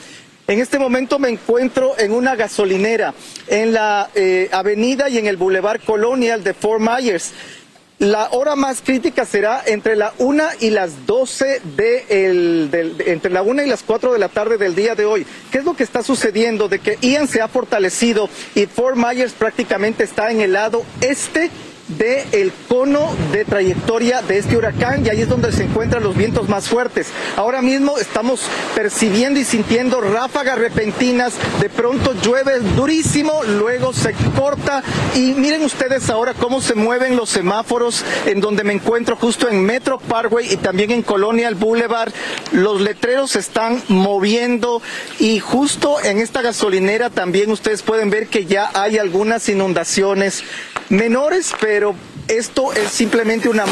[0.48, 3.14] En este momento me encuentro en una gasolinera
[3.48, 7.32] en la eh, avenida y en el Boulevard Colonial de Fort Myers.
[7.98, 13.42] La hora más crítica será entre la una y las 12 de, el, entre la
[13.42, 15.26] una y las 4 de la tarde del día de hoy.
[15.50, 16.68] ¿Qué es lo que está sucediendo?
[16.68, 21.50] De que Ian se ha fortalecido y Fort Myers prácticamente está en el lado este
[21.88, 26.16] del el cono de trayectoria de este huracán y ahí es donde se encuentran los
[26.16, 27.08] vientos más fuertes.
[27.36, 28.40] Ahora mismo estamos
[28.74, 34.82] percibiendo y sintiendo ráfagas repentinas, de pronto llueve durísimo, luego se corta
[35.14, 39.64] y miren ustedes ahora cómo se mueven los semáforos en donde me encuentro justo en
[39.64, 42.12] Metro Parkway y también en Colonial Boulevard.
[42.52, 44.82] Los letreros se están moviendo
[45.18, 50.44] y justo en esta gasolinera también ustedes pueden ver que ya hay algunas inundaciones
[50.88, 51.94] menores, pero
[52.28, 53.64] esto es simplemente una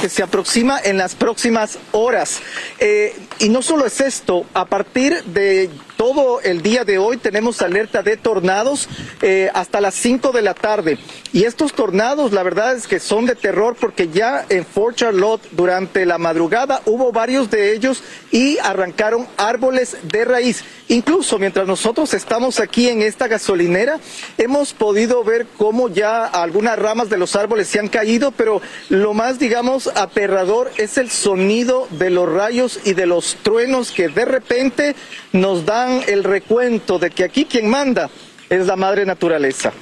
[0.00, 2.40] que se aproxima en las próximas horas.
[2.78, 7.62] Eh, y no solo es esto, a partir de todo el día de hoy tenemos
[7.62, 8.88] alerta de tornados
[9.22, 10.98] eh, hasta las 5 de la tarde.
[11.32, 15.42] Y estos tornados, la verdad es que son de terror porque ya en Fort Charlotte
[15.52, 20.64] durante la madrugada hubo varios de ellos y arrancaron árboles de raíz.
[20.88, 23.98] Incluso mientras nosotros estamos aquí en esta gasolinera,
[24.36, 29.14] hemos podido ver cómo ya algunas ramas de los árboles se han caído, pero lo
[29.14, 34.24] más, digamos, aterrador es el sonido de los rayos y de los truenos que de
[34.24, 34.94] repente
[35.32, 38.08] nos dan el recuento de que aquí quien manda
[38.48, 39.72] es la madre naturaleza.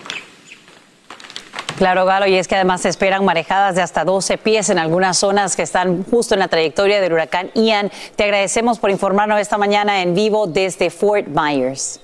[1.76, 5.18] Claro, Galo, y es que además se esperan marejadas de hasta 12 pies en algunas
[5.18, 7.90] zonas que están justo en la trayectoria del huracán Ian.
[8.14, 12.00] Te agradecemos por informarnos esta mañana en vivo desde Fort Myers.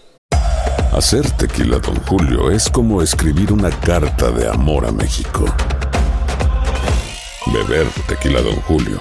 [0.93, 5.45] Hacer tequila, don Julio, es como escribir una carta de amor a México.
[7.53, 9.01] Beber tequila, don Julio,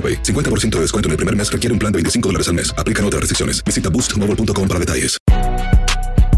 [0.00, 0.22] AroPay.
[0.22, 2.72] 50% de descuento en el primer mes requiere un plan de 25 dólares al mes.
[2.78, 3.62] Aplican otras restricciones.
[3.62, 5.18] Visita boostmobile.com para detalles.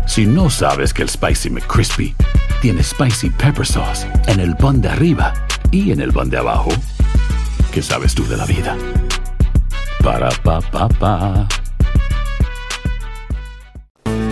[0.07, 2.15] Si no sabes que el Spicy McCrispy
[2.61, 5.33] tiene Spicy Pepper Sauce en el pan de arriba
[5.71, 6.71] y en el pan de abajo,
[7.73, 8.77] ¿qué sabes tú de la vida?
[10.03, 11.49] Para, pa, pa, pa.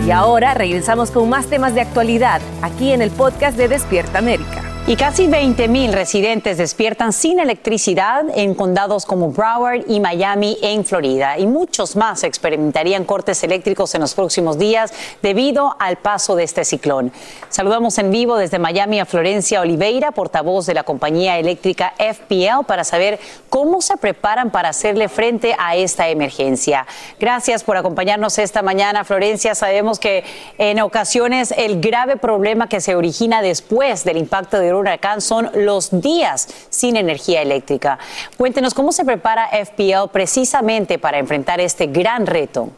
[0.05, 4.70] Y ahora regresamos con más temas de actualidad aquí en el podcast de Despierta América.
[4.87, 10.83] Y casi 20 mil residentes despiertan sin electricidad en condados como Broward y Miami en
[10.83, 11.37] Florida.
[11.37, 14.91] Y muchos más experimentarían cortes eléctricos en los próximos días
[15.21, 17.13] debido al paso de este ciclón.
[17.49, 22.83] Saludamos en vivo desde Miami a Florencia Oliveira, portavoz de la compañía eléctrica FPL, para
[22.83, 26.87] saber cómo se preparan para hacerle frente a esta emergencia.
[27.19, 29.53] Gracias por acompañarnos esta mañana, Florencia.
[29.53, 30.23] Sabemos que
[30.57, 36.01] en ocasiones el grave problema que se origina después del impacto de huracán son los
[36.01, 37.99] días sin energía eléctrica.
[38.37, 42.69] Cuéntenos cómo se prepara FPL precisamente para enfrentar este gran reto.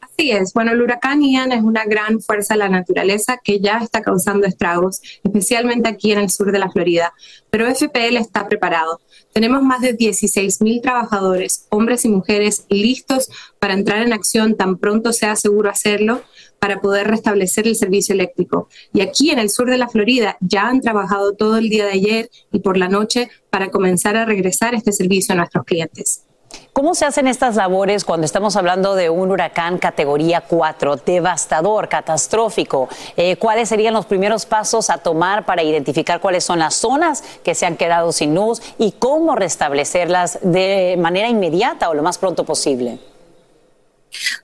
[0.00, 0.54] Así es.
[0.54, 4.46] Bueno, el huracán Ian es una gran fuerza de la naturaleza que ya está causando
[4.46, 7.12] estragos, especialmente aquí en el sur de la Florida.
[7.50, 9.00] Pero FPL está preparado.
[9.34, 14.78] Tenemos más de 16 mil trabajadores, hombres y mujeres, listos para entrar en acción tan
[14.78, 16.22] pronto sea seguro hacerlo
[16.58, 18.68] para poder restablecer el servicio eléctrico.
[18.92, 21.92] Y aquí en el sur de la Florida ya han trabajado todo el día de
[21.92, 26.26] ayer y por la noche para comenzar a regresar este servicio a nuestros clientes.
[26.72, 32.88] ¿Cómo se hacen estas labores cuando estamos hablando de un huracán categoría 4, devastador, catastrófico?
[33.16, 37.54] Eh, ¿Cuáles serían los primeros pasos a tomar para identificar cuáles son las zonas que
[37.54, 42.44] se han quedado sin luz y cómo restablecerlas de manera inmediata o lo más pronto
[42.44, 42.98] posible?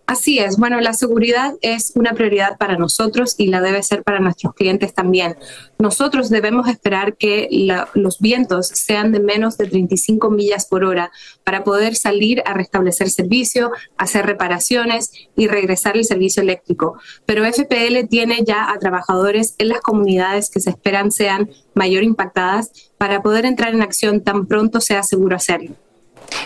[0.06, 0.56] Así es.
[0.56, 4.94] Bueno, la seguridad es una prioridad para nosotros y la debe ser para nuestros clientes
[4.94, 5.36] también.
[5.78, 7.48] Nosotros debemos esperar que
[7.94, 11.10] los vientos sean de menos de 35 millas por hora
[11.44, 16.98] para poder salir a restablecer servicio, hacer reparaciones y regresar el servicio eléctrico.
[17.26, 22.92] Pero FPL tiene ya a trabajadores en las comunidades que se esperan sean mayor impactadas
[22.98, 25.74] para poder entrar en acción tan pronto sea seguro hacerlo.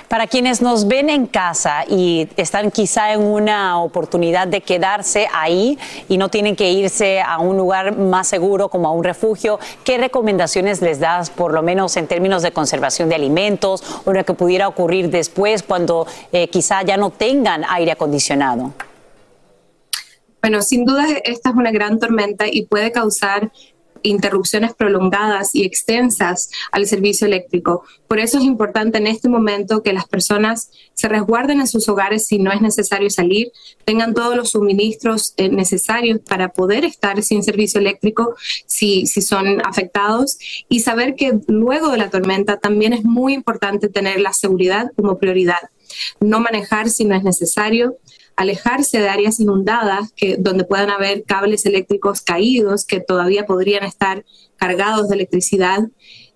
[0.08, 5.78] Para quienes nos ven en casa y están quizá en una oportunidad de quedarse ahí
[6.08, 9.98] y no tienen que irse a un lugar más seguro como a un refugio, ¿qué
[9.98, 14.34] recomendaciones les das, por lo menos en términos de conservación de alimentos o lo que
[14.34, 18.72] pudiera ocurrir después cuando eh, quizá ya no tengan aire acondicionado?
[20.40, 23.50] Bueno, sin duda esta es una gran tormenta y puede causar
[24.02, 27.84] interrupciones prolongadas y extensas al servicio eléctrico.
[28.08, 32.26] Por eso es importante en este momento que las personas se resguarden en sus hogares
[32.26, 33.52] si no es necesario salir,
[33.84, 38.34] tengan todos los suministros eh, necesarios para poder estar sin servicio eléctrico
[38.66, 43.88] si, si son afectados y saber que luego de la tormenta también es muy importante
[43.88, 45.70] tener la seguridad como prioridad.
[46.20, 47.98] No manejar si no es necesario,
[48.36, 54.24] alejarse de áreas inundadas que, donde puedan haber cables eléctricos caídos que todavía podrían estar
[54.56, 55.80] cargados de electricidad.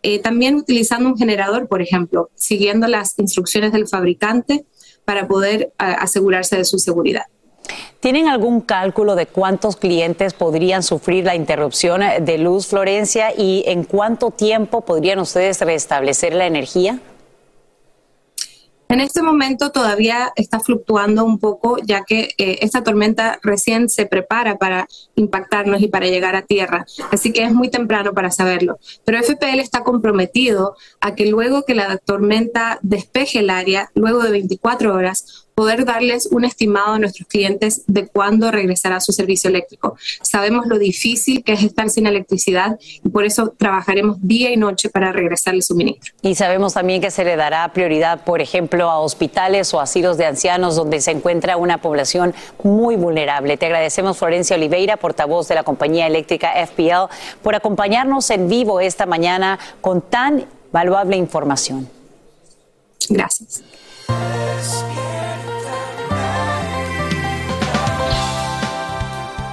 [0.02, 4.64] Eh, también utilizando un generador, por ejemplo, siguiendo las instrucciones del fabricante
[5.04, 7.24] para poder asegurarse de su seguridad.
[8.00, 13.84] ¿Tienen algún cálculo de cuántos clientes podrían sufrir la interrupción de luz, Florencia, y en
[13.84, 17.00] cuánto tiempo podrían ustedes restablecer la energía?
[18.90, 24.05] En este momento todavía está fluctuando un poco, ya que eh, esta tormenta recién se
[24.05, 26.85] prepara para impactarnos y para llegar a tierra.
[27.12, 28.81] Así que es muy temprano para saberlo.
[29.05, 34.33] Pero FPL está comprometido a que luego que la tormenta despeje el área, luego de
[34.33, 39.94] 24 horas, poder darles un estimado a nuestros clientes de cuándo regresará su servicio eléctrico.
[40.23, 44.88] Sabemos lo difícil que es estar sin electricidad y por eso trabajaremos día y noche
[44.88, 46.14] para regresar el suministro.
[46.23, 50.25] Y sabemos también que se le dará prioridad, por ejemplo, a hospitales o asilos de
[50.25, 53.59] ancianos donde se encuentra una población muy vulnerable.
[53.59, 59.05] Te agradecemos, Florencia Oliveira, portavoz de la compañía eléctrica FPL, por acompañarnos en vivo esta
[59.05, 61.87] mañana con tan valuable información.
[63.11, 63.62] Gracias.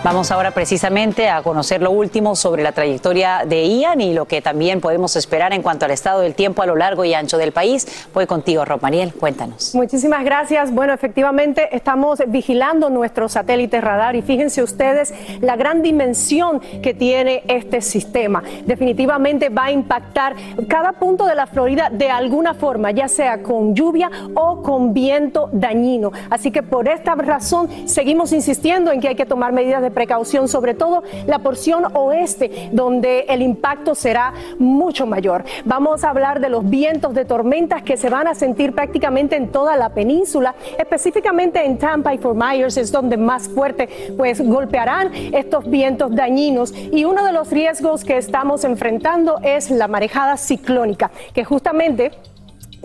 [0.07, 4.41] Vamos ahora precisamente a conocer lo último sobre la trayectoria de Ian y lo que
[4.41, 7.51] también podemos esperar en cuanto al estado del tiempo a lo largo y ancho del
[7.51, 8.07] país.
[8.13, 9.75] Voy contigo, Romariel, cuéntanos.
[9.75, 10.73] Muchísimas gracias.
[10.73, 17.43] Bueno, efectivamente estamos vigilando nuestro satélite radar y fíjense ustedes la gran dimensión que tiene
[17.49, 18.41] este sistema.
[18.65, 20.37] Definitivamente va a impactar
[20.69, 25.49] cada punto de la Florida de alguna forma, ya sea con lluvia o con viento
[25.51, 26.13] dañino.
[26.29, 30.47] Así que por esta razón seguimos insistiendo en que hay que tomar medidas de precaución,
[30.47, 35.43] sobre todo la porción oeste, donde el impacto será mucho mayor.
[35.65, 39.47] Vamos a hablar de los vientos de tormentas que se van a sentir prácticamente en
[39.47, 45.11] toda la península, específicamente en Tampa y Fort Myers es donde más fuerte pues golpearán
[45.33, 51.09] estos vientos dañinos y uno de los riesgos que estamos enfrentando es la marejada ciclónica,
[51.33, 52.11] que justamente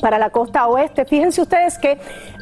[0.01, 1.05] para la costa oeste.
[1.05, 1.99] Fíjense ustedes que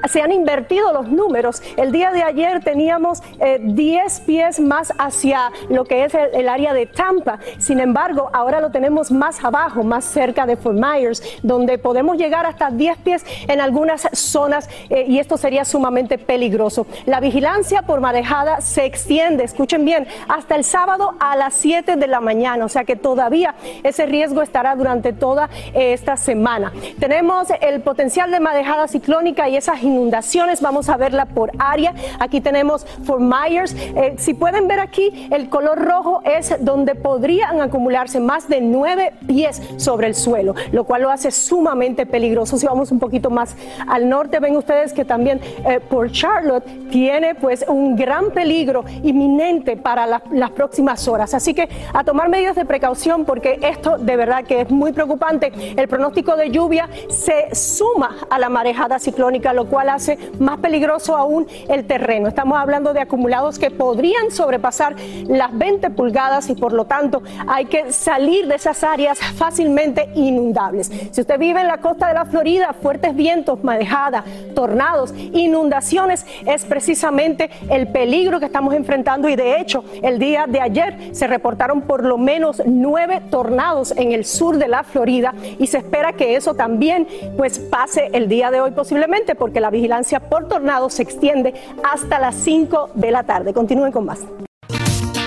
[0.09, 1.63] se han invertido los números.
[1.77, 3.23] El día de ayer teníamos
[3.61, 7.39] 10 eh, pies más hacia lo que es el, área de Tampa.
[7.59, 12.47] Sin embargo, ahora lo tenemos más abajo, más cerca de Fort Myers, donde podemos llegar
[12.47, 16.87] hasta 10 pies en algunas zonas eh, y esto sería sumamente peligroso.
[17.07, 22.07] La vigilancia por marejada se extiende, escuchen bien, hasta el sábado a las 7 de
[22.07, 26.73] la mañana, o sea que todavía ese riesgo estará durante toda eh, esta semana.
[26.99, 31.95] Tenemos el potencial de marejada ciclónica y esas inundaciones, vamos a verla por área.
[32.19, 33.75] Aquí tenemos Fort Myers.
[33.75, 39.15] Eh, si pueden ver aquí, el color rojo es donde podrían acumularse más de nueve
[39.27, 42.59] pies sobre el suelo, lo cual lo hace sumamente peligroso.
[42.59, 43.57] Si vamos un poquito más
[43.89, 49.79] al norte, ven ustedes que también eh, por Charlotte tiene pues un gran peligro inminente
[49.79, 51.33] para las próximas horas.
[51.33, 55.53] Así que a tomar medidas de precaución porque esto de verdad que es muy preocupante.
[55.77, 61.17] El pronóstico de lluvia se suma a la marejada ciclónica, lo cual hace más peligroso
[61.17, 62.29] aún el terreno.
[62.29, 67.67] Estamos hablando de acumulados que podrían sobrepasar las 20 pulgadas y por lo tanto hay
[67.67, 70.91] que salir de esas áreas fácilmente inundables.
[71.11, 74.25] Si usted vive en la costa de la Florida, fuertes vientos, marejada,
[74.55, 80.61] tornados, inundaciones es precisamente el peligro que estamos enfrentando y de hecho el día de
[80.61, 85.67] ayer se reportaron por lo menos nueve tornados en el sur de la Florida y
[85.67, 87.07] se espera que eso también
[87.37, 92.19] pues pase el día de hoy posiblemente porque la vigilancia por tornado se extiende hasta
[92.19, 93.53] las 5 de la tarde.
[93.53, 94.21] Continúen con más.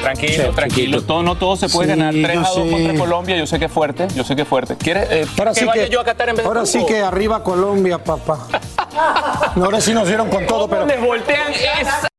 [0.02, 1.02] Tranquilo, tranquilo.
[1.02, 3.38] Todo, no todo se puede ganar 3 a 2 contra Colombia.
[3.38, 4.76] Yo sé que es fuerte, yo sé que es fuerte.
[4.76, 6.86] ¿Quieres eh, ahora que sí vaya que, yo a Qatar en vez de Ahora sí
[6.86, 8.48] que arriba Colombia, papá.
[9.56, 10.86] ahora sí nos dieron con todo, pero.
[10.86, 12.13] Les voltean esa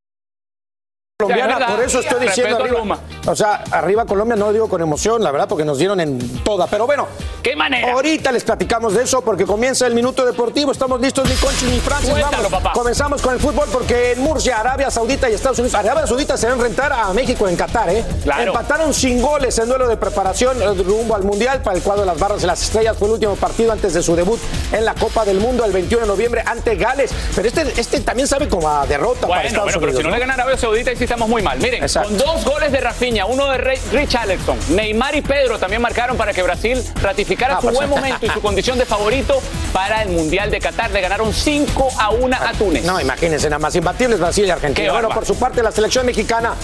[1.17, 2.99] colombiana, por eso estoy diciendo arriba.
[3.27, 6.19] O sea, arriba Colombia no lo digo con emoción, la verdad, porque nos dieron en
[6.43, 6.67] toda.
[6.67, 7.07] Pero bueno,
[7.41, 7.93] ¿qué manera?
[7.93, 10.73] Ahorita les platicamos de eso porque comienza el minuto deportivo.
[10.73, 12.11] Estamos listos, ni Conchi ni Francis.
[12.11, 12.73] Vamos.
[12.73, 16.47] Comenzamos con el fútbol porque en Murcia, Arabia Saudita y Estados Unidos, Arabia Saudita se
[16.47, 18.05] van a enfrentar a México en Qatar, ¿eh?
[18.41, 22.07] Empataron sin goles en duelo de preparación eh, rumbo al Mundial para el cuadro de
[22.09, 22.97] las barras de las estrellas.
[22.99, 24.41] Fue el último partido antes de su debut
[24.73, 27.13] en la Copa del Mundo el 21 de noviembre ante Gales.
[27.37, 29.95] Pero este, este también sabe como a derrota para Estados bueno, Unidos.
[29.95, 31.59] Pero si no, le gana Arabia Saudita, sí estamos muy mal.
[31.59, 36.17] Miren, con dos goles de Rafinha, uno de Rich Alexson, Neymar y Pedro también marcaron
[36.17, 39.41] para que Brasil ratificara ah, su buen momento y su condición de favorito
[39.73, 40.91] para el Mundial de Qatar.
[40.91, 42.85] Le ganaron 5 a 1 a Túnez.
[42.85, 44.93] No, imagínense, nada más imbatibles Brasil y Argentina.
[44.93, 46.55] Bueno, por su parte, la selección mexicana.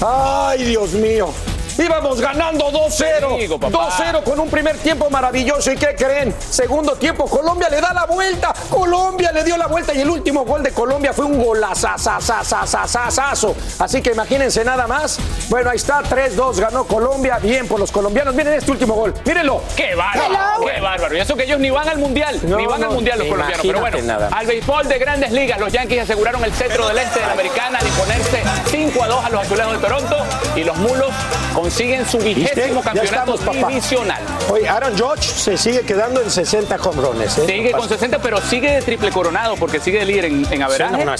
[0.00, 1.32] ¡Ay, Dios mío!
[1.78, 3.48] Íbamos ganando 2-0.
[3.48, 5.70] 2-0 con un primer tiempo maravilloso.
[5.70, 6.34] ¿Y qué creen?
[6.50, 8.52] Segundo tiempo, Colombia le da la vuelta.
[8.68, 13.54] Colombia le dio la vuelta y el último gol de Colombia fue un golazazazazazazo.
[13.78, 15.20] Así que imagínense nada más.
[15.48, 17.38] Bueno, ahí está, 3-2 ganó Colombia.
[17.38, 18.34] Bien por los colombianos.
[18.34, 19.14] Miren este último gol.
[19.24, 19.62] Mírenlo.
[19.76, 20.66] Qué bárbaro.
[20.66, 21.16] Qué bárbaro.
[21.16, 22.40] Y eso que ellos ni van al mundial.
[22.42, 23.64] ni van al mundial los colombianos.
[23.64, 23.98] Pero bueno,
[24.32, 27.78] al béisbol de grandes ligas, los Yankees aseguraron el centro del este de la americana
[27.78, 30.16] de ponerse 5 a 2 a los azulejos de Toronto.
[30.56, 31.12] Y los mulos
[31.54, 34.22] consiguen su vigésimo campeonato divisional.
[34.50, 37.28] Oye, Aaron George se sigue quedando en 60 home ¿eh?
[37.28, 40.62] Sigue con 60, pero sigue de triple coronado porque sigue de líder en, en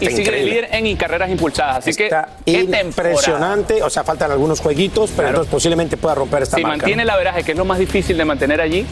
[0.00, 1.78] y sigue de líder en carreras impulsadas.
[1.78, 3.82] Así está que impresionante.
[3.82, 6.76] O sea, faltan algunos jueguitos, pero entonces posiblemente pueda romper esta si marca.
[6.76, 8.86] Si mantiene la veraje, que es lo más difícil de mantener allí,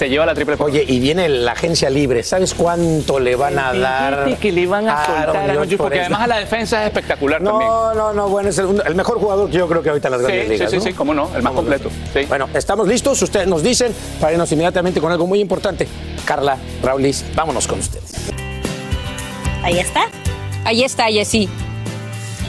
[0.00, 2.22] se lleva la triple Oye, y viene la agencia libre.
[2.22, 4.38] ¿Sabes cuánto le van a dar?
[4.38, 7.70] que le van a soltar a Porque además a la defensa es espectacular no, también.
[7.70, 8.28] No, no, no.
[8.30, 10.70] Bueno, es el, mejor jugador que yo creo que ahorita en las grandes ligas.
[10.70, 11.28] Sí, sí, sí, cómo no.
[11.36, 11.90] El más completo.
[12.28, 13.20] Bueno, estamos listos.
[13.20, 15.86] Ustedes nos dicen para irnos inmediatamente con algo muy importante.
[16.24, 18.14] Carla, Raulis, vámonos con ustedes.
[19.62, 20.06] Ahí está.
[20.64, 21.46] Ahí está, Jessy.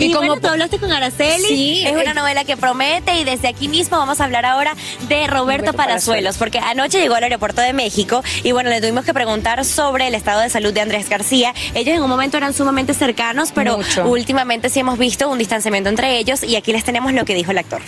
[0.02, 3.98] Y, como tú hablaste con Araceli, es una novela que promete y desde aquí mismo
[3.98, 4.76] vamos a hablar ahora
[5.08, 9.14] de Roberto, Palazuelos, porque anoche llegó al aeropuerto de México y bueno, le tuvimos que
[9.14, 11.54] preguntar sobre el estado de salud de Andrés García.
[11.76, 16.18] Ellos en un momento eran sumamente cercanos, pero últimamente sí hemos visto un distanciamiento entre
[16.18, 17.82] ellos y aquí les tenemos lo que dijo el actor.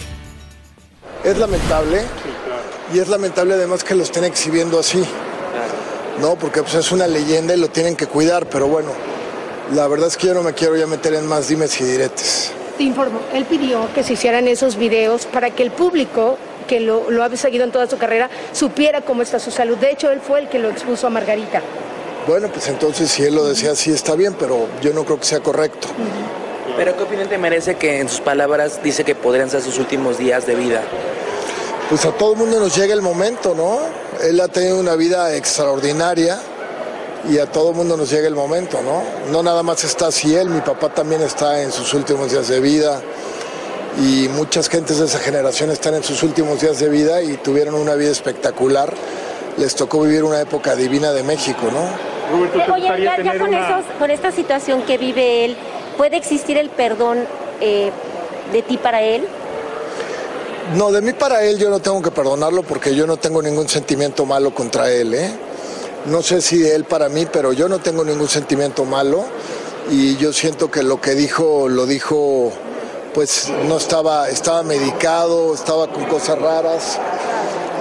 [1.23, 2.03] Es lamentable
[2.93, 5.03] y es lamentable además que lo estén exhibiendo así.
[6.19, 8.91] No, porque pues, es una leyenda y lo tienen que cuidar, pero bueno,
[9.73, 12.51] la verdad es que yo no me quiero ya meter en más dimes y diretes.
[12.77, 17.11] Te informo, él pidió que se hicieran esos videos para que el público que lo,
[17.11, 19.77] lo ha seguido en toda su carrera supiera cómo está su salud.
[19.77, 21.61] De hecho, él fue el que lo expuso a Margarita.
[22.27, 25.25] Bueno, pues entonces si él lo decía así está bien, pero yo no creo que
[25.25, 25.89] sea correcto.
[26.77, 30.17] Pero ¿qué opinión te merece que en sus palabras dice que podrían ser sus últimos
[30.17, 30.81] días de vida?
[31.89, 33.79] Pues a todo el mundo nos llega el momento, ¿no?
[34.25, 36.39] Él ha tenido una vida extraordinaria
[37.29, 39.03] y a todo mundo nos llega el momento, ¿no?
[39.31, 42.59] No nada más está así él, mi papá también está en sus últimos días de
[42.59, 43.01] vida
[44.01, 47.75] y muchas gentes de esa generación están en sus últimos días de vida y tuvieron
[47.75, 48.93] una vida espectacular.
[49.57, 52.35] les tocó vivir una época divina de México, ¿no?
[52.35, 55.55] Roberto, ¿te Oye, ya, ya con, esos, con esta situación que vive él,
[55.95, 57.19] ¿puede existir el perdón
[57.61, 57.91] eh,
[58.51, 59.27] de ti para él?
[60.75, 63.69] No, de mí para él yo no tengo que perdonarlo porque yo no tengo ningún
[63.69, 65.29] sentimiento malo contra él, ¿eh?
[66.05, 69.23] No sé si él para mí, pero yo no tengo ningún sentimiento malo
[69.89, 72.51] y yo siento que lo que dijo lo dijo
[73.13, 76.99] pues no estaba estaba medicado, estaba con cosas raras.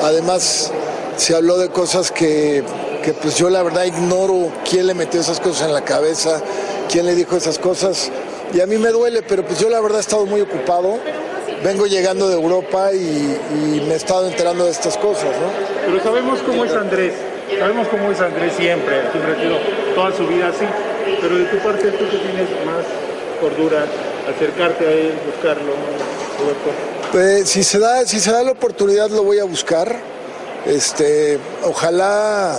[0.03, 0.71] Además
[1.17, 2.63] se habló de cosas que,
[3.03, 6.41] que pues yo la verdad ignoro quién le metió esas cosas en la cabeza,
[6.91, 8.11] quién le dijo esas cosas
[8.55, 10.99] y a mí me duele, pero pues yo la verdad he estado muy ocupado.
[11.65, 15.47] Vengo llegando de Europa y, me he estado enterando de estas cosas, ¿no?
[15.87, 17.15] Pero sabemos cómo es Andrés,
[17.59, 19.57] sabemos cómo es Andrés siempre, siempre ha sido
[19.95, 20.65] toda su vida así,
[21.21, 22.85] pero de tu parte tú que tienes más
[23.41, 23.87] cordura,
[24.29, 25.73] acercarte a él, buscarlo,
[27.11, 29.97] Pues, si se da, si se da la oportunidad lo voy a buscar.
[30.65, 32.57] Este, ojalá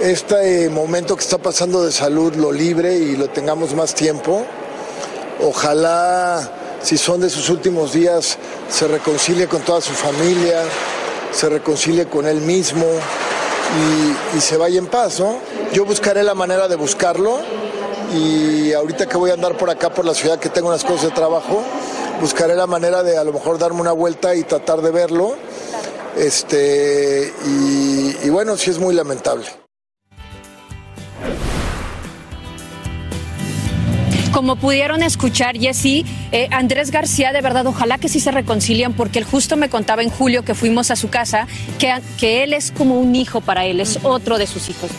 [0.00, 4.46] este momento que está pasando de salud lo libre y lo tengamos más tiempo.
[5.42, 6.50] Ojalá,
[6.82, 8.38] si son de sus últimos días,
[8.70, 10.62] se reconcilie con toda su familia,
[11.32, 12.86] se reconcilie con él mismo
[14.36, 15.38] y, se vaya en paz, ¿no?
[15.72, 17.38] Yo buscaré la manera de buscarlo
[18.12, 21.02] y ahorita que voy a andar por acá, por la ciudad, que tengo unas cosas
[21.02, 21.62] de trabajo,
[22.20, 25.36] buscaré la manera de a lo mejor darme una vuelta y tratar de verlo.
[26.16, 29.59] Este, y, y bueno, sí es muy lamentable.
[34.40, 39.18] Como pudieron escuchar, Jessy, eh, Andrés García, de verdad, ojalá que sí se reconcilien, porque
[39.18, 41.46] él justo me contaba en julio que fuimos a su casa,
[41.78, 44.90] que, que él es como un hijo para él, es otro de sus hijos.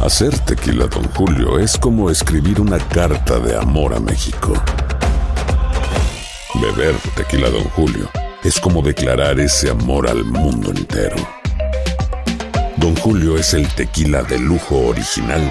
[0.00, 4.52] Hacer tequila, don Julio, es como escribir una carta de amor a México.
[6.62, 8.08] Beber tequila, don Julio,
[8.44, 11.16] es como declarar ese amor al mundo entero.
[12.76, 15.50] Don Julio es el tequila de lujo original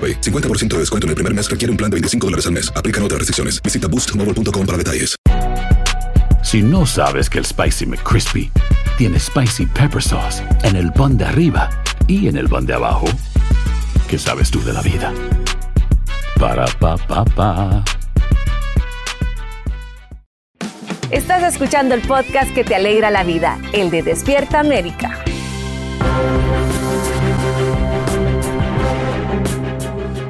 [0.00, 2.72] 50% de descuento en el primer mes requiere un plan de 25 dólares al mes.
[2.76, 3.60] Aplican otras restricciones.
[3.62, 5.16] Visita boostmobile.com para detalles.
[6.42, 8.50] Si no sabes que el Spicy McCrispy
[8.96, 11.68] tiene Spicy Pepper Sauce en el pan de arriba
[12.06, 13.06] y en el pan de abajo,
[14.08, 15.12] ¿qué sabes tú de la vida?
[16.40, 17.84] Para, pa, pa, pa.
[21.10, 25.22] Estás escuchando el podcast que te alegra la vida, el de Despierta América.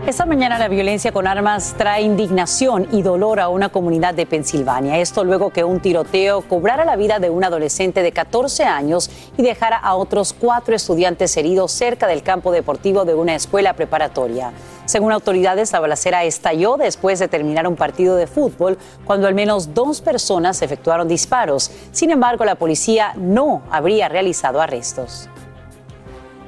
[0.09, 4.97] Esta mañana la violencia con armas trae indignación y dolor a una comunidad de Pensilvania.
[4.97, 9.43] Esto luego que un tiroteo cobrara la vida de un adolescente de 14 años y
[9.43, 14.53] dejara a otros cuatro estudiantes heridos cerca del campo deportivo de una escuela preparatoria.
[14.87, 19.75] Según autoridades, la balacera estalló después de terminar un partido de fútbol cuando al menos
[19.75, 21.71] dos personas efectuaron disparos.
[21.93, 25.29] Sin embargo, la policía no habría realizado arrestos.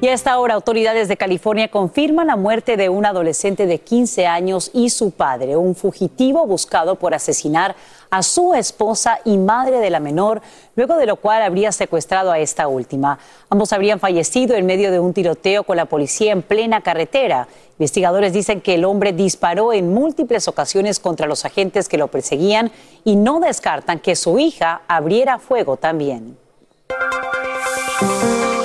[0.02, 4.26] Y a esta hora, autoridades de California confirman la muerte de un adolescente de 15
[4.26, 7.76] años y su padre, un fugitivo buscado por asesinar
[8.08, 10.40] a su esposa y madre de la menor,
[10.74, 13.18] luego de lo cual habría secuestrado a esta última.
[13.50, 17.46] Ambos habrían fallecido en medio de un tiroteo con la policía en plena carretera.
[17.78, 22.72] Investigadores dicen que el hombre disparó en múltiples ocasiones contra los agentes que lo perseguían
[23.04, 26.38] y no descartan que su hija abriera fuego también.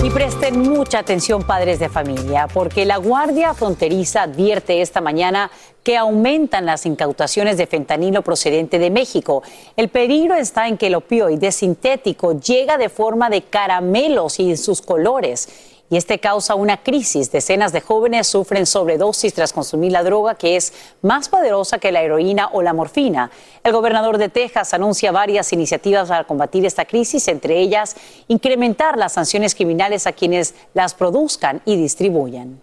[0.05, 5.49] Y presten mucha atención padres de familia, porque la Guardia Fronteriza advierte esta mañana
[5.81, 9.41] que aumentan las incautaciones de fentanilo procedente de México.
[9.75, 14.59] El peligro está en que el opioide sintético llega de forma de caramelos y en
[14.59, 15.49] sus colores
[15.89, 17.31] y este causa una crisis.
[17.31, 22.01] Decenas de jóvenes sufren sobredosis tras consumir la droga que es más poderosa que la
[22.01, 23.29] heroína o la morfina.
[23.63, 27.95] El gobernador de Texas anuncia varias iniciativas para combatir esta crisis, entre ellas
[28.27, 32.61] incrementar las sanciones criminales a quienes las produzcan y distribuyan.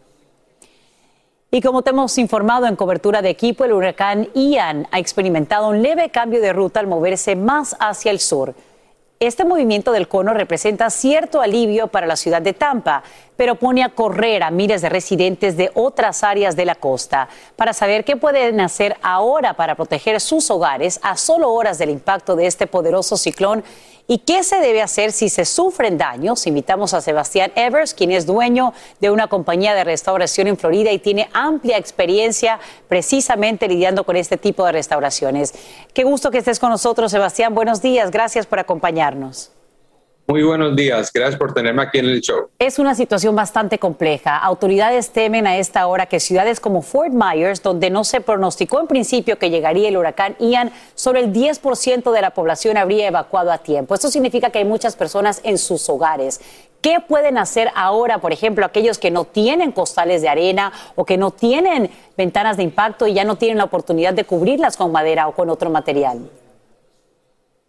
[1.55, 5.83] Y como te hemos informado en cobertura de equipo, el huracán Ian ha experimentado un
[5.83, 8.55] leve cambio de ruta al moverse más hacia el sur.
[9.23, 13.05] Este movimiento del cono representa cierto alivio para la ciudad de Tampa,
[13.37, 17.73] pero pone a correr a miles de residentes de otras áreas de la costa para
[17.73, 22.47] saber qué pueden hacer ahora para proteger sus hogares a solo horas del impacto de
[22.47, 23.63] este poderoso ciclón
[24.09, 26.47] ¿Y qué se debe hacer si se sufren daños?
[26.47, 30.99] Invitamos a Sebastián Evers, quien es dueño de una compañía de restauración en Florida y
[30.99, 35.55] tiene amplia experiencia precisamente lidiando con este tipo de restauraciones.
[35.95, 37.55] Qué gusto que estés con nosotros, Sebastián.
[37.55, 38.11] Buenos días.
[38.11, 39.53] Gracias por acompañarnos.
[40.29, 42.49] Muy buenos días, gracias por tenerme aquí en el show.
[42.61, 44.39] Es una situación bastante compleja.
[44.39, 48.87] Autoridades temen a esta hora que ciudades como Fort Myers, donde no se pronosticó en
[48.87, 53.59] principio que llegaría el huracán Ian, solo el 10% de la población habría evacuado a
[53.59, 53.97] tiempo.
[53.97, 56.41] Esto significa que hay muchas personas en sus hogares.
[56.81, 61.17] ¿Qué pueden hacer ahora, por ejemplo, aquellos que no tienen costales de arena o que
[61.17, 65.27] no tienen ventanas de impacto y ya no tienen la oportunidad de cubrirlas con madera
[65.27, 66.31] o con otro material?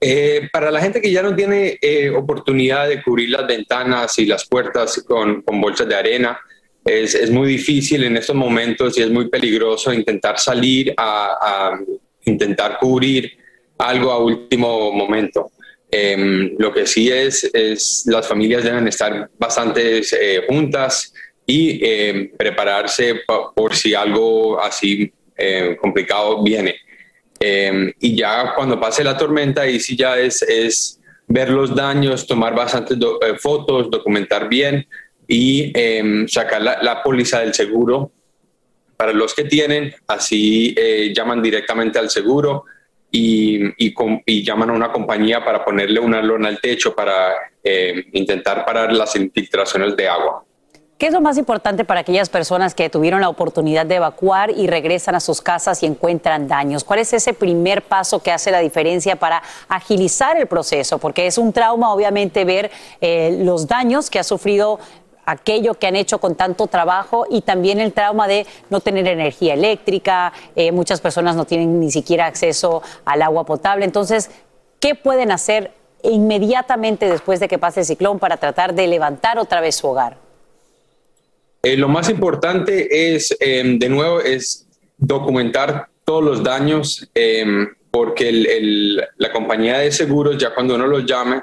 [0.06, 4.26] Eh, para la gente que ya no tiene eh, oportunidad de cubrir las ventanas y
[4.26, 6.38] las puertas con, bolsas de arena,
[6.84, 11.80] es, muy difícil en estos momentos y es muy peligroso intentar salir a,
[12.26, 13.32] intentar cubrir
[13.78, 15.52] algo a último momento.
[15.90, 21.14] Em, lo que sí es, es las familias deben estar bastante eh, juntas
[21.46, 23.22] y em, prepararse
[23.56, 25.14] por si algo así
[25.80, 26.76] complicado viene.
[27.46, 32.26] Em, y ya cuando pase la tormenta, ahí sí ya es, es ver los daños,
[32.26, 34.88] tomar bastantes eh, fotos, documentar bien
[35.28, 38.12] y em, sacar la, póliza del seguro
[38.96, 42.64] para los que tienen, así eh, llaman directamente al seguro
[43.12, 48.64] y, y, llaman a una compañía para ponerle una lona al techo para em, intentar
[48.64, 50.46] parar las infiltraciones de agua.
[51.04, 54.68] ¿Qué es lo más importante para aquellas personas que tuvieron la oportunidad de evacuar y
[54.68, 56.86] regresan a sus casas y encuentran daños?
[56.86, 61.00] ¿Cuál es ese primer paso que hace la diferencia para agilizar el proceso?
[61.00, 64.80] Porque es un trauma, obviamente, ver eh, los daños que ha sufrido
[65.26, 69.56] aquello que han hecho con tanto trabajo y también el trauma de no tener energía
[69.56, 73.84] eléctrica, eh, muchas personas no tienen ni siquiera acceso al agua potable.
[73.84, 74.32] Entonces,
[74.80, 79.60] ¿qué pueden hacer inmediatamente después de que pase el ciclón para tratar de levantar otra
[79.60, 80.23] vez su hogar?
[81.66, 88.30] Eh, lo más importante es, em, de nuevo, es documentar todos los daños, em, porque
[89.18, 91.42] la compañía de seguros, ya cuando uno los llame,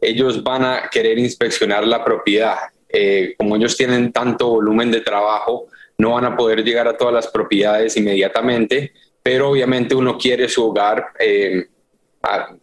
[0.00, 2.56] ellos van a querer inspeccionar la propiedad.
[2.88, 5.68] Eh, como ellos tienen tanto volumen de trabajo,
[5.98, 8.92] no van a poder llegar a todas las propiedades inmediatamente,
[9.22, 11.64] pero obviamente uno quiere su hogar em,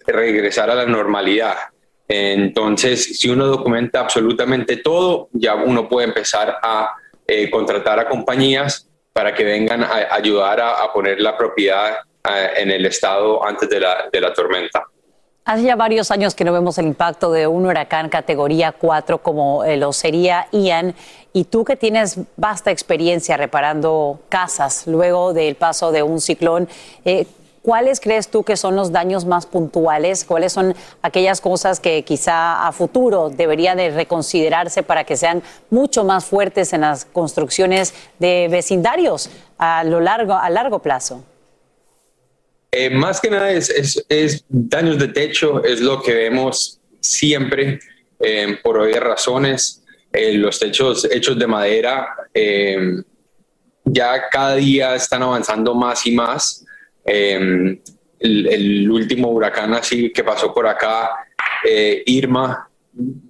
[0.06, 1.56] regresar a la normalidad.
[2.08, 6.96] Entonces, si uno documenta absolutamente todo, ya uno puede empezar a
[7.28, 12.72] eh, contratar a compañías para que vengan a ayudar a, poner la propiedad eh, en
[12.72, 14.86] el estado antes de la, de la tormenta.
[15.44, 19.64] Hace ya varios años que no vemos el impacto de un huracán categoría 4 como
[19.64, 20.94] eh, lo sería Ian.
[21.34, 26.68] Y tú que tienes vasta experiencia reparando casas luego del paso de un ciclón,
[27.68, 30.24] ¿Cuáles crees tú que son los daños más puntuales?
[30.24, 36.06] ¿Cuáles son aquellas cosas que quizá a futuro deberían de reconsiderarse para que sean mucho
[36.06, 41.26] más fuertes en las construcciones de vecindarios a lo largo a largo plazo?
[42.72, 47.80] Eh, más que nada es, daños de techo, es lo que vemos siempre
[48.22, 49.84] eh, por obvias razones.
[50.14, 52.16] Eh, los techos hechos de madera
[53.84, 56.64] ya cada día están avanzando más y más.
[57.10, 57.80] Em,
[58.20, 61.12] el, último huracán así que pasó por acá,
[61.64, 62.70] eh, Irma,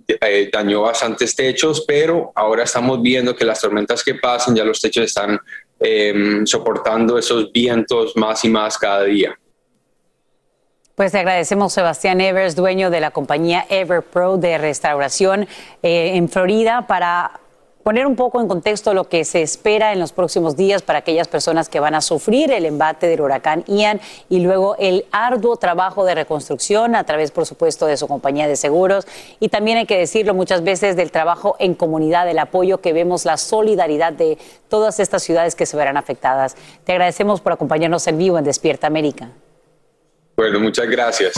[0.07, 4.81] eh, dañó bastantes techos, pero ahora estamos viendo que las tormentas que pasan, ya los
[4.81, 5.39] techos están
[5.79, 9.37] em, soportando esos vientos más y más cada día.
[10.95, 15.47] Pues te agradecemos Sebastián Evers, dueño de la compañía EverPro de restauración
[15.83, 17.39] eh, en Florida, para
[17.87, 21.29] poner un poco en contexto lo que se espera en los próximos días para aquellas
[21.29, 26.03] personas que van a sufrir el embate del huracán Ian y luego el arduo trabajo
[26.03, 29.07] de reconstrucción a través, por supuesto, de su compañía de seguros.
[29.39, 33.23] Y también hay que decirlo muchas veces del trabajo en comunidad, el apoyo que vemos,
[33.23, 36.57] la solidaridad de todas estas ciudades que se verán afectadas.
[36.83, 39.29] Te agradecemos por acompañarnos en vivo en Despierta América.
[40.35, 41.35] Bueno, muchas gracias.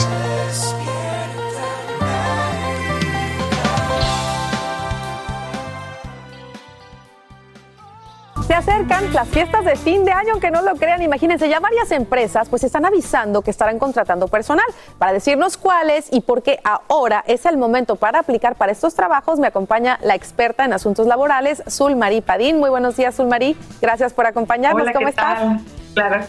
[8.50, 11.92] Se acercan las fiestas de fin de año, aunque no lo crean, imagínense, ya varias
[11.92, 14.66] empresas pues están avisando que estarán contratando personal.
[14.98, 19.38] Para decirnos cuáles y por qué ahora es el momento para aplicar para estos trabajos,
[19.38, 22.58] me acompaña la experta en asuntos laborales, Zulmarí Padín.
[22.58, 23.56] Muy buenos días, Zulmarí.
[23.80, 24.90] Gracias por acompañarnos.
[24.92, 25.62] ¿Cómo estás?
[25.94, 26.24] Claro.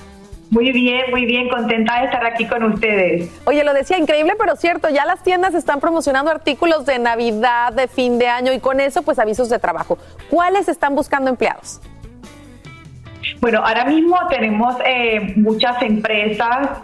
[0.52, 3.32] Muy bien, muy bien, contenta de estar aquí con ustedes.
[3.46, 7.88] Oye, lo decía increíble, pero cierto, ya las tiendas están promocionando artículos de Navidad, de
[7.88, 9.98] fin de año y con eso pues avisos de trabajo.
[10.30, 11.82] ¿Cuáles están buscando empleados?
[13.42, 16.78] Bueno, ahora mismo tenemos eh, muchas empresas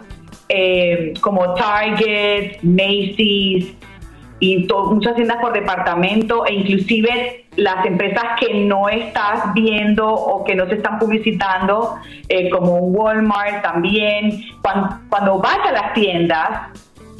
[0.48, 3.74] eh, como Target, Macy's
[4.40, 10.56] y muchas tiendas por departamento e inclusive las empresas que no estás viendo o que
[10.56, 11.94] no se están publicitando,
[12.28, 14.42] eh, como Walmart también.
[14.60, 16.70] Cuando, vas a las tiendas,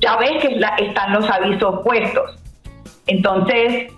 [0.00, 2.40] ya ves que están los avisos puestos.
[3.06, 3.92] Entonces,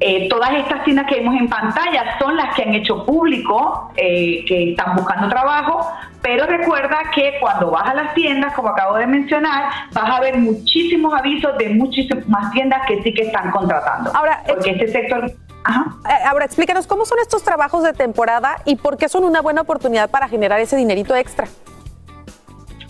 [0.00, 4.44] eh, todas estas tiendas que vemos en pantalla son las que han hecho público eh,
[4.46, 5.88] que están buscando trabajo,
[6.20, 10.36] pero recuerda que cuando vas a las tiendas, como acabo de mencionar, vas a ver
[10.38, 14.10] muchísimos avisos de muchísimas tiendas que sí que están contratando.
[14.14, 15.30] Ahora, porque este sector
[15.66, 19.62] eh, ahora explícanos cómo son estos trabajos de temporada y por qué son una buena
[19.62, 21.46] oportunidad para generar ese dinerito extra.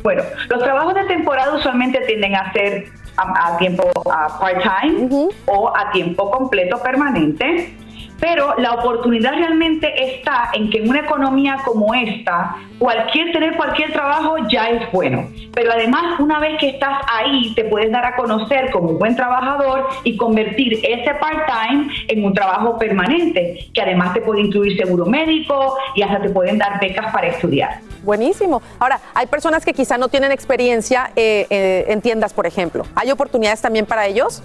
[0.02, 2.86] Bueno, los trabajos de temporada usualmente tienden a ser
[3.16, 3.90] a, tiempo
[4.38, 7.83] part-time o a tiempo completo permanente.
[8.24, 13.92] Pero la oportunidad realmente está en que en una economía como esta, cualquier tener cualquier
[13.92, 15.28] trabajo ya es bueno.
[15.52, 19.14] Pero además, una vez que estás ahí, te puedes dar a conocer como un buen
[19.14, 25.04] trabajador y convertir ese part-time en un trabajo permanente, que además te puede incluir seguro
[25.04, 27.80] médico y hasta te pueden dar becas para estudiar.
[28.04, 28.62] Buenísimo.
[28.78, 32.86] Ahora, hay personas que quizá no tienen experiencia eh, eh, en tiendas, por ejemplo.
[32.94, 34.42] ¿Hay oportunidades también para ellos?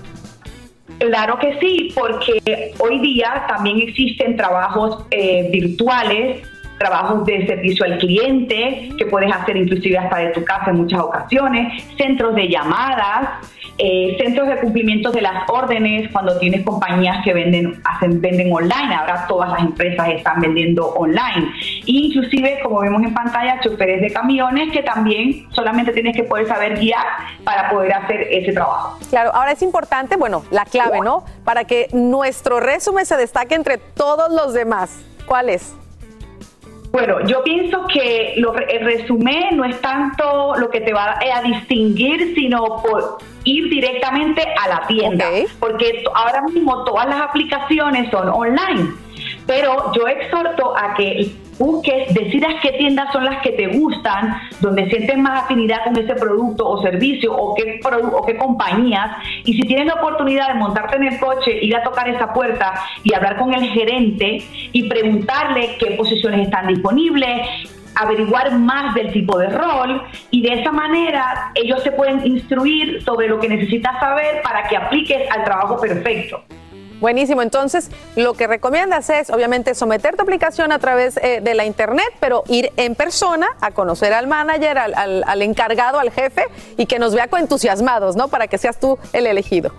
[0.97, 6.41] Claro que sí, porque hoy día también existen trabajos eh, virtuales,
[6.77, 11.01] trabajos de servicio al cliente, que puedes hacer inclusive hasta de tu casa en muchas
[11.01, 13.47] ocasiones, centros de llamadas,
[13.79, 18.93] eh, centros de cumplimiento de las órdenes, cuando tienes compañías que venden, hacen, venden online,
[18.93, 21.49] ahora todas las empresas están vendiendo online.
[21.85, 26.77] Inclusive, como vemos en pantalla, choferes de camiones que también solamente tienes que poder saber
[26.77, 27.05] guiar
[27.45, 28.99] para poder hacer ese trabajo.
[29.09, 31.23] Claro, ahora es importante, bueno, la clave, ¿no?
[31.45, 35.05] Para que nuestro resumen se destaque entre todos los demás.
[35.25, 35.73] ¿Cuál es?
[36.91, 42.33] Bueno, yo pienso que el resumen no es tanto lo que te va a distinguir,
[42.33, 45.25] sino por ir directamente a la tienda,
[45.59, 48.91] porque ahora mismo todas las aplicaciones son online.
[49.45, 54.89] Pero yo exhorto a que busques, decidas qué tiendas son las que te gustan, donde
[54.89, 59.11] sientes más afinidad con ese producto o servicio o qué, o qué compañías.
[59.43, 62.73] Y si tienes la oportunidad de montarte en el coche, ir a tocar esa puerta
[63.03, 67.47] y hablar con el gerente y preguntarle qué posiciones están disponibles,
[67.95, 73.27] averiguar más del tipo de rol y de esa manera ellos se pueden instruir sobre
[73.27, 76.43] lo que necesitas saber para que apliques al trabajo perfecto.
[76.99, 77.41] Buenísimo.
[77.41, 82.07] Entonces, lo que recomiendas es, obviamente, someter tu aplicación a través eh, de la internet,
[82.19, 86.43] pero ir en persona a conocer al manager, al, al, encargado, al jefe
[86.77, 88.27] y que nos vea entusiasmados, ¿no?
[88.27, 89.71] Para que seas tú el elegido.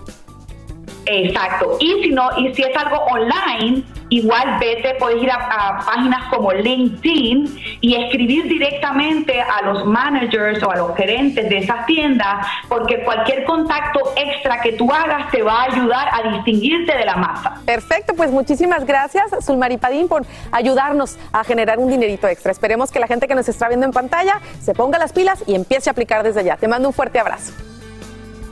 [1.06, 1.76] Exacto.
[1.80, 6.52] Y si no, y si es algo online, igual vete, puedes ir a, páginas como
[6.52, 13.02] LinkedIn y escribir directamente a los managers o a los gerentes de esas tiendas, porque
[13.02, 17.60] cualquier contacto extra que tú hagas te va a ayudar a distinguirte de la masa.
[17.64, 22.52] Perfecto, pues muchísimas gracias, Sulmari Padín, por ayudarnos a generar un dinerito extra.
[22.52, 25.54] Esperemos que la gente que nos está viendo en pantalla se ponga las pilas y
[25.54, 26.56] empiece a aplicar desde ya.
[26.56, 27.52] Te mando un fuerte abrazo.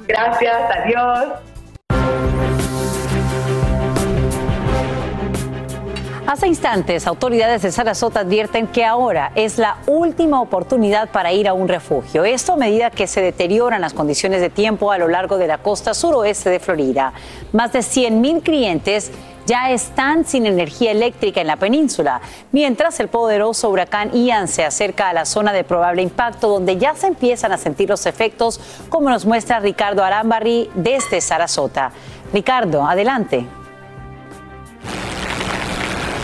[0.06, 1.57] Gracias, adiós.
[6.28, 11.54] Hace instantes, autoridades de Sarasota advierten que ahora es la última oportunidad para ir a
[11.54, 12.26] un refugio.
[12.26, 15.56] Esto a medida que se deterioran las condiciones de tiempo a lo largo de la
[15.56, 17.14] costa suroeste de Florida.
[17.54, 19.10] Más de 100 mil clientes
[19.46, 22.20] ya están sin energía eléctrica en la península,
[22.52, 26.94] mientras el poderoso huracán Ian se acerca a la zona de probable impacto, donde ya
[26.94, 28.60] se empiezan a sentir los efectos,
[28.90, 31.90] como nos muestra Ricardo Arambarri desde Sarasota.
[32.34, 33.46] Ricardo, adelante.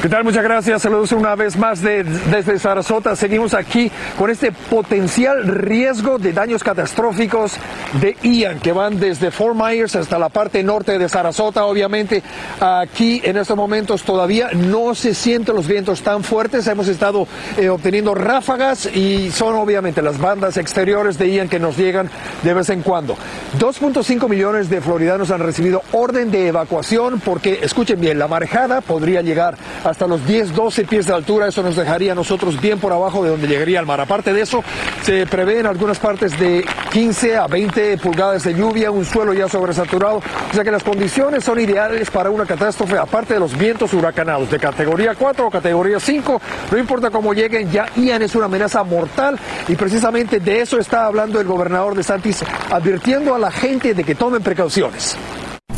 [0.04, 0.22] ¿Qué tal?
[0.22, 0.82] Muchas gracias.
[0.82, 3.16] Saludos una vez más desde Sarasota.
[3.16, 7.54] Seguimos aquí con este potencial riesgo de daños catastróficos
[8.02, 11.64] de Ian, que van desde Fort Myers hasta la parte norte de Sarasota.
[11.64, 12.22] Obviamente,
[12.60, 16.66] aquí en estos momentos todavía no se sienten los vientos tan fuertes.
[16.66, 17.26] Hemos estado
[17.56, 22.10] eh, obteniendo ráfagas y son obviamente las bandas exteriores de Ian que nos llegan
[22.42, 23.16] de vez en cuando.
[23.58, 29.22] 2.5 millones de floridanos han recibido orden de evacuación porque, escuchen bien, la marejada podría
[29.22, 31.46] llegar a hasta los 10, 12 pies de altura.
[31.46, 34.00] Eso nos dejaría a nosotros bien por abajo de donde llegaría el mar.
[34.00, 34.64] Aparte de eso,
[35.02, 39.48] se prevé en algunas partes de 15 a 20 pulgadas de lluvia, un suelo ya
[39.48, 40.16] sobresaturado.
[40.16, 44.50] O sea que las condiciones son ideales para una catástrofe, aparte de los vientos huracanados
[44.50, 46.40] de categoría 4 o categoría 5.
[46.72, 49.38] No importa cómo lleguen, ya Ian es una amenaza mortal
[49.68, 54.02] y precisamente de eso está hablando el gobernador de Santis, advirtiendo a la gente de
[54.02, 55.16] que tomen precauciones.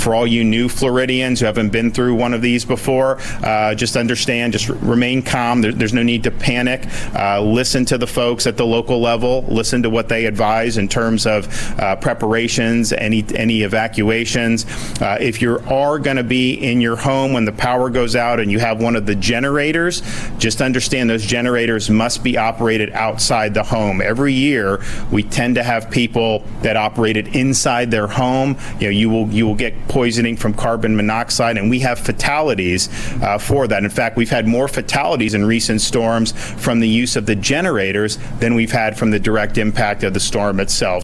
[0.07, 3.97] For all you new Floridians who haven't been through one of these before, uh, just
[3.97, 5.63] understand, just remain calm.
[5.63, 6.87] There, there's no need to panic.
[7.13, 9.45] Uh, listen to the folks at the local level.
[9.49, 11.49] Listen to what they advise in terms of
[11.81, 14.65] uh, preparations, any any evacuations.
[15.03, 18.39] Uh, if you are going to be in your home when the power goes out
[18.39, 20.03] and you have one of the generators,
[20.39, 24.01] just understand those generators must be operated outside the home.
[24.01, 28.57] Every year, we tend to have people that operate it inside their home.
[28.79, 32.89] You know, you will you will get poisoning from carbon monoxide, and we have fatalities
[33.23, 33.85] uh, for that.
[33.85, 38.19] In fact, we've had more fatalities in recent storms from the use of the generators
[38.41, 41.03] than we've had from the direct impact of the storm itself.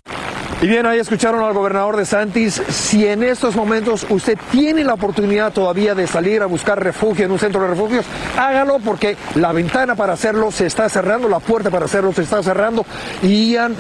[0.63, 2.63] Y bien, ahí escucharon al gobernador de Santis.
[2.69, 7.33] Si en estos momentos usted tiene la oportunidad todavía de salir a buscar refugio en
[7.33, 8.07] un centro de refugios,
[8.39, 12.45] hágalo porque la ventana para hacerlo se está cerrando, la puerta para hacerlo se está
[12.45, 12.87] cerrando.
[13.25, 13.75] Y Ian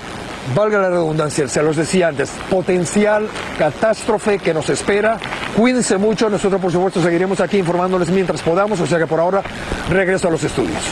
[0.54, 3.28] valga la redundancia, se los decía antes, potencial
[3.58, 5.18] catástrofe que nos espera.
[5.56, 9.42] Cuídense mucho, nosotros por supuesto seguiremos aquí informándoles mientras podamos, o sea que por ahora
[9.88, 10.82] regreso a los estudios.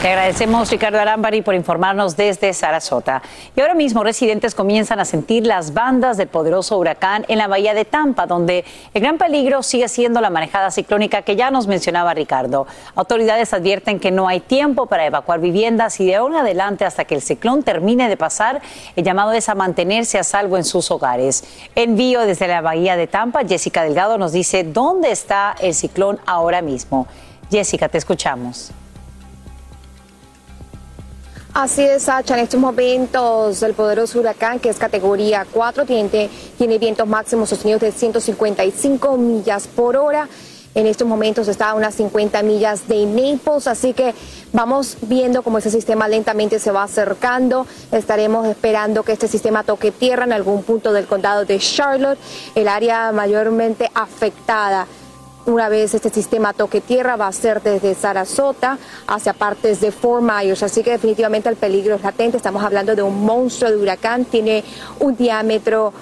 [0.00, 3.20] Te agradecemos, Ricardo Arambari, por informarnos desde Sarasota.
[3.56, 7.74] Y ahora mismo residentes comienzan a sentir las bandas del poderoso huracán en la bahía
[7.74, 12.14] de Tampa, donde el gran peligro sigue siendo la manejada ciclónica que ya nos mencionaba
[12.14, 12.68] Ricardo.
[12.94, 17.04] Autoridades advierten que no hay tiempo para evacuar viviendas y de ahora en adelante hasta
[17.04, 18.62] que el ciclón termine de pasar,
[18.94, 21.42] el llamado es a mantenerse a salvo en sus hogares.
[21.74, 26.62] Envío desde la bahía de Tampa, Jessica Delgado nos dice dónde está el ciclón ahora
[26.62, 27.08] mismo.
[27.50, 28.70] Jessica, te escuchamos.
[31.60, 32.34] Así es, Sacha.
[32.34, 36.30] En estos momentos, el poderoso huracán, que es categoría 4, tiene,
[36.78, 40.28] vientos máximos sostenidos de 155 millas por hora.
[40.76, 44.14] En estos momentos está a unas 50 millas de Naples, así que
[44.52, 47.66] vamos viendo cómo ese sistema lentamente se va acercando.
[47.90, 52.20] Estaremos esperando que este sistema toque tierra en algún punto del condado de Charlotte,
[52.54, 54.86] el área mayormente afectada
[55.48, 60.22] una vez este sistema toque tierra va a ser desde Sarasota hacia partes de Fort
[60.22, 62.36] Myers, así que definitivamente el peligro es latente.
[62.36, 64.62] Estamos hablando de un monstruo de huracán, tiene
[65.00, 65.92] un diámetro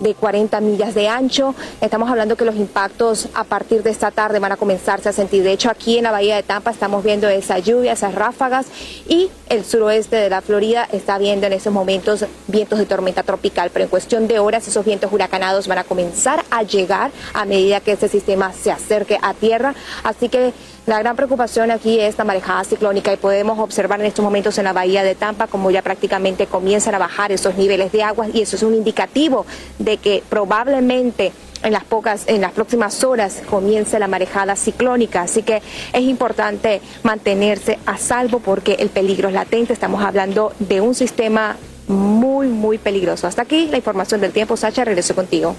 [0.00, 1.54] de 40 millas de ancho.
[1.80, 5.42] Estamos hablando que los impactos a partir de esta tarde van a comenzarse a sentir.
[5.42, 8.66] De hecho, aquí en la bahía de Tampa estamos viendo esa lluvia, esas ráfagas
[9.08, 13.70] y el suroeste de la Florida está viendo en estos momentos vientos de tormenta tropical.
[13.72, 17.80] Pero en cuestión de horas esos vientos huracanados van a comenzar a llegar a medida
[17.80, 19.74] que este sistema se acerque a tierra.
[20.02, 20.52] Así que
[20.86, 24.64] la gran preocupación aquí es la marejada ciclónica y podemos observar en estos momentos en
[24.64, 28.42] la bahía de Tampa como ya prácticamente comienzan a bajar esos niveles de agua y
[28.42, 29.46] eso es un indicativo
[29.78, 31.32] de que probablemente
[31.62, 35.22] en las pocas, en las próximas horas comience la marejada ciclónica.
[35.22, 35.62] Así que
[35.94, 39.72] es importante mantenerse a salvo porque el peligro es latente.
[39.72, 41.56] Estamos hablando de un sistema
[41.88, 43.26] muy, muy peligroso.
[43.26, 44.58] Hasta aquí la información del tiempo.
[44.58, 45.56] Sacha, regreso contigo.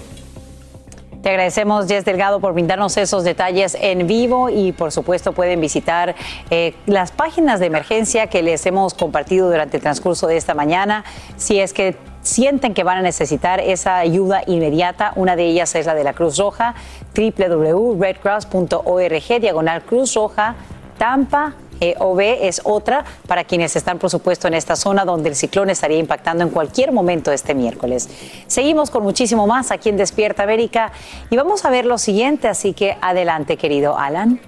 [1.26, 6.14] Te agradecemos, Jess Delgado, por brindarnos esos detalles en vivo y, por supuesto, pueden visitar
[6.50, 11.04] eh, las páginas de emergencia que les hemos compartido durante el transcurso de esta mañana.
[11.36, 15.86] Si es que sienten que van a necesitar esa ayuda inmediata, una de ellas es
[15.86, 16.76] la de la Cruz Roja,
[17.16, 20.54] www.redcross.org, diagonal Cruz Roja,
[20.96, 21.94] Tampa, eh,
[22.42, 26.44] es otra para quienes están, por supuesto, en esta zona donde el ciclón estaría impactando
[26.44, 28.08] en cualquier momento este miércoles.
[28.46, 30.92] Seguimos con muchísimo más aquí en Despierta América
[31.30, 34.40] y vamos a ver lo siguiente, así que adelante, querido Alan.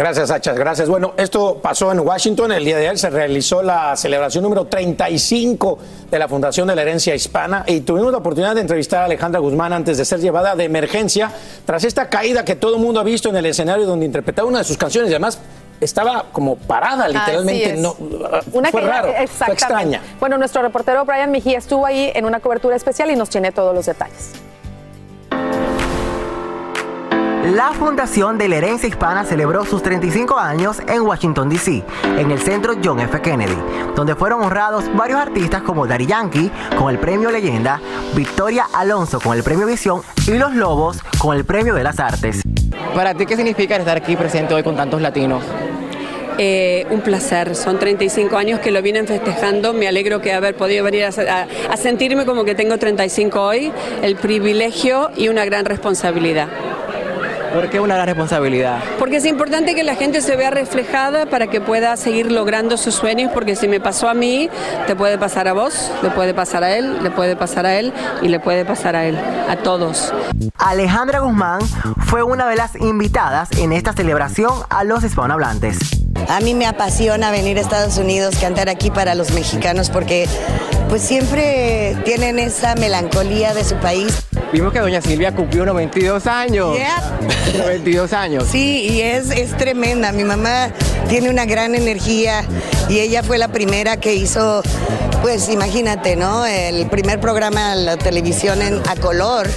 [0.00, 0.54] Gracias, Sacha.
[0.54, 0.88] Gracias.
[0.88, 2.52] Bueno, esto pasó en Washington.
[2.52, 5.78] El día de ayer se realizó la celebración número 35
[6.10, 9.40] de la Fundación de la Herencia Hispana y tuvimos la oportunidad de entrevistar a Alejandra
[9.40, 11.30] Guzmán antes de ser llevada de emergencia
[11.66, 14.60] tras esta caída que todo el mundo ha visto en el escenario donde interpretaba una
[14.60, 15.38] de sus canciones y además
[15.82, 17.76] estaba como parada literalmente.
[17.76, 17.94] No,
[18.54, 20.00] una fue raro, fue extraña.
[20.18, 23.74] Bueno, nuestro reportero Brian Mejía estuvo ahí en una cobertura especial y nos tiene todos
[23.74, 24.30] los detalles.
[27.54, 31.82] La Fundación de la Herencia Hispana celebró sus 35 años en Washington, D.C.,
[32.16, 33.20] en el centro John F.
[33.20, 33.56] Kennedy,
[33.96, 36.48] donde fueron honrados varios artistas como Daddy Yankee
[36.78, 37.80] con el premio Leyenda,
[38.14, 42.42] Victoria Alonso con el premio Visión y Los Lobos con el premio de las Artes.
[42.94, 45.42] ¿Para ti qué significa estar aquí presente hoy con tantos latinos?
[46.38, 50.84] Eh, un placer, son 35 años que lo vienen festejando, me alegro que haber podido
[50.84, 53.72] venir a, a, a sentirme como que tengo 35 hoy,
[54.02, 56.48] el privilegio y una gran responsabilidad.
[57.52, 58.78] ¿Por qué una gran responsabilidad?
[58.98, 62.94] Porque es importante que la gente se vea reflejada para que pueda seguir logrando sus
[62.94, 64.48] sueños, porque si me pasó a mí,
[64.86, 67.92] te puede pasar a vos, le puede pasar a él, le puede pasar a él
[68.22, 70.12] y le puede pasar a él, a todos.
[70.58, 71.60] Alejandra Guzmán
[72.06, 75.78] fue una de las invitadas en esta celebración a los hispanohablantes.
[76.28, 80.28] A mí me apasiona venir a Estados Unidos, cantar aquí para los mexicanos, porque
[80.90, 84.12] pues siempre tienen esa melancolía de su país.
[84.52, 86.76] Vimos que doña Silvia cumplió 92 años.
[87.56, 88.48] 92 años.
[88.50, 90.10] Sí, y es, es tremenda.
[90.10, 90.70] Mi mamá
[91.08, 92.44] tiene una gran energía
[92.88, 94.62] y ella fue la primera que hizo,
[95.22, 96.44] pues imagínate, ¿no?
[96.44, 99.48] El primer programa de la televisión en, a color.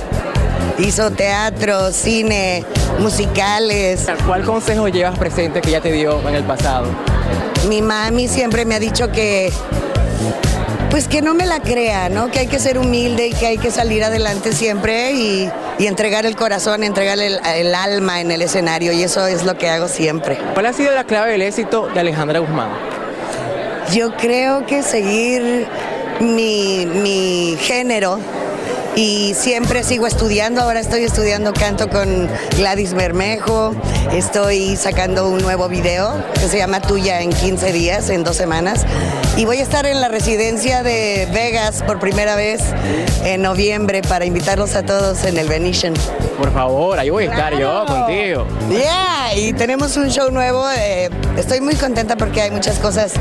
[0.78, 2.64] Hizo teatro, cine,
[3.00, 4.06] musicales.
[4.28, 6.86] ¿Cuál consejo llevas presente que ella te dio en el pasado?
[7.68, 9.52] Mi mami siempre me ha dicho que
[10.94, 12.30] pues que no me la crea, ¿no?
[12.30, 16.28] Que hay que ser humilde y que hay que salir adelante siempre y, y entregar
[16.28, 19.88] el corazón, entregar el, el, alma en el escenario y eso es lo que hago
[19.88, 20.38] siempre.
[20.54, 22.70] ¿Cuál ha sido la clave del éxito de Alejandra Guzmán?
[23.91, 25.66] Yo creo que seguir
[26.20, 28.20] mi, mi género
[28.96, 30.62] y siempre sigo estudiando.
[30.62, 33.76] Ahora estoy estudiando canto con Gladys Bermejo.
[34.12, 38.86] Estoy sacando un nuevo video que se llama Tuya en 15 días, en dos semanas.
[39.36, 42.62] Y voy a estar en la residencia de Vegas por primera vez
[43.24, 45.94] en noviembre para invitarlos a todos en el Venetian.
[46.38, 48.46] Por favor, ahí voy a estar yo contigo.
[48.70, 50.70] Yeah, y tenemos un show nuevo.
[50.78, 53.14] eh, estoy muy contenta porque hay muchas cosas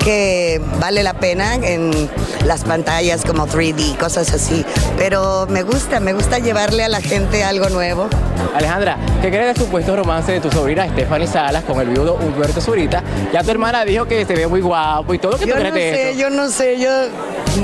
[0.00, 2.10] que vale la pena en
[2.46, 4.64] las pantallas como 3D, cosas así.
[4.96, 8.08] Pero me gusta, me gusta llevarle a la gente algo nuevo.
[8.54, 12.60] Alejandra, ¿qué crees del supuesto romance de tu sobrina Stephanie Salas con el viudo Humberto
[12.60, 13.02] Zurita?
[13.32, 15.38] Ya tu hermana dijo que se ve muy guapo y todo.
[15.38, 16.90] ¿Qué Yo tú no crees de sé, yo no sé, yo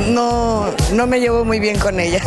[0.08, 2.20] no, no me llevo muy bien con ella.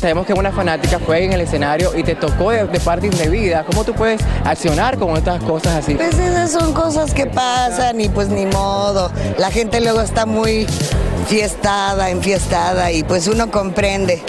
[0.00, 3.64] Sabemos que una fanática fue en el escenario y te tocó de, de parte indebida.
[3.64, 5.96] ¿Cómo tú puedes accionar con estas cosas así?
[5.96, 9.10] Pues esas son cosas que pasan y pues ni modo.
[9.38, 10.68] La gente luego está muy
[11.26, 14.22] fiestada, enfiestada y pues uno comprende.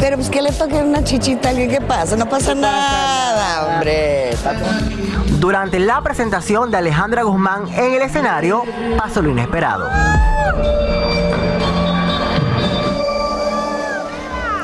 [0.00, 2.16] Pero pues que le toque una chichita a alguien, ¿qué pasa?
[2.16, 4.30] No pasa nada, hombre.
[5.38, 8.64] Durante la presentación de Alejandra Guzmán en el escenario
[8.98, 9.88] pasó lo inesperado.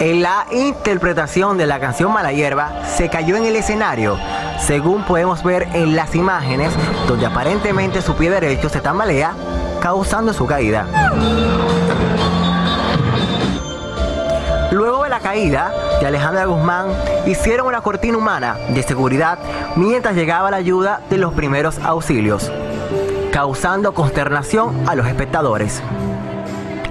[0.01, 4.17] En la interpretación de la canción Mala Hierba se cayó en el escenario,
[4.61, 6.73] según podemos ver en las imágenes,
[7.09, 9.33] donde aparentemente su pie derecho se tambalea,
[9.81, 10.87] causando su caída.
[14.71, 16.87] Luego de la caída de Alejandra Guzmán,
[17.27, 19.41] hicieron una cortina humana de seguridad
[19.75, 22.53] mientras llegaba la ayuda de los primeros auxilios,
[23.33, 25.83] causando consternación a los espectadores.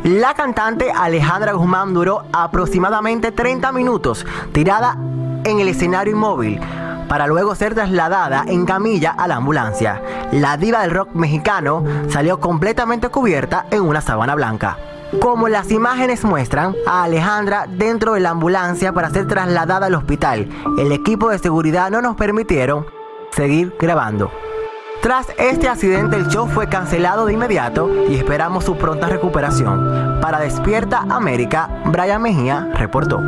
[0.04, 4.98] La cantante Alejandra Guzmán duró aproximadamente 30 minutos tirada
[5.44, 6.60] en el escenario inmóvil
[7.08, 10.02] para luego ser trasladada en camilla a la ambulancia.
[10.32, 14.78] La diva del rock mexicano salió completamente cubierta en una sábana blanca.
[15.22, 20.50] Como las imágenes muestran, a Alejandra dentro de la ambulancia para ser trasladada al hospital.
[20.78, 22.86] El equipo de seguridad no nos permitieron
[23.32, 24.32] seguir grabando.
[25.02, 30.20] Tras este accidente el show fue cancelado de inmediato y esperamos su pronta recuperación.
[30.22, 33.22] Para Despierta América, Brian Mejía reportó.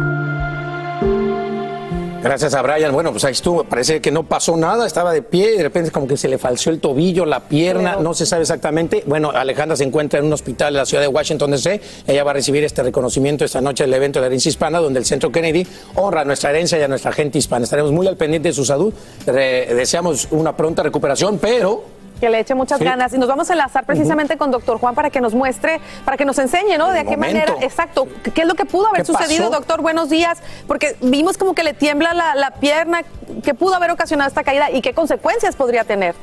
[2.22, 2.92] Gracias a Brian.
[2.92, 3.64] Bueno, pues ahí estuvo.
[3.64, 4.86] Parece que no pasó nada.
[4.86, 7.96] Estaba de pie y de repente como que se le falció el tobillo, la pierna.
[7.96, 9.04] No se sabe exactamente.
[9.06, 11.80] Bueno, Alejandra se encuentra en un hospital de la ciudad de Washington, D.C.
[12.08, 15.00] Ella va a recibir este reconocimiento esta noche del evento de la herencia hispana, donde
[15.00, 15.66] el Centro Kennedy
[15.96, 17.64] honra nuestra herencia y a nuestra gente hispana.
[17.64, 18.94] Estaremos muy al pendiente de su salud.
[19.26, 21.84] Re- deseamos una pronta recuperación, pero
[22.20, 22.84] Que le eche muchas Sí.
[22.84, 23.14] ganas.
[23.14, 26.26] Y nos vamos a enlazar precisamente con doctor Juan para que nos muestre, para que
[26.26, 26.92] nos enseñe, ¿no?
[26.92, 27.40] De qué momento.
[27.54, 29.60] manera, exacto, qué es lo que pudo haber ¿Qué sucedido, pasó?
[29.60, 29.82] doctor.
[29.82, 33.02] Buenos días, porque vimos como que le tiembla la, la pierna,
[33.44, 36.14] que pudo haber ocasionado esta caída y qué consecuencias podría tener.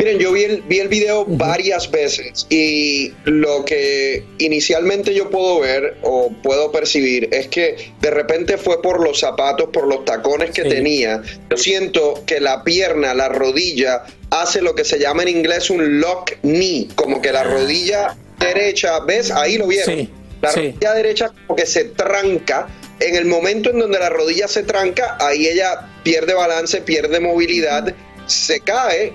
[0.00, 5.60] Miren, yo vi el, vi el video varias veces y lo que inicialmente yo puedo
[5.60, 10.52] ver o puedo percibir es que de repente fue por los zapatos, por los tacones
[10.52, 11.20] que tenía.
[11.50, 16.00] Yo siento que la pierna, la rodilla, hace lo que se llama en inglés un
[16.00, 19.30] lock knee, como que la rodilla derecha, ¿ves?
[19.30, 19.94] Ahí lo vieron.
[19.94, 20.08] Sí,
[20.40, 20.60] la sí.
[20.60, 22.68] rodilla derecha como que se tranca.
[23.00, 27.94] En el momento en donde la rodilla se tranca, ahí ella pierde balance, pierde movilidad,
[28.26, 29.12] se cae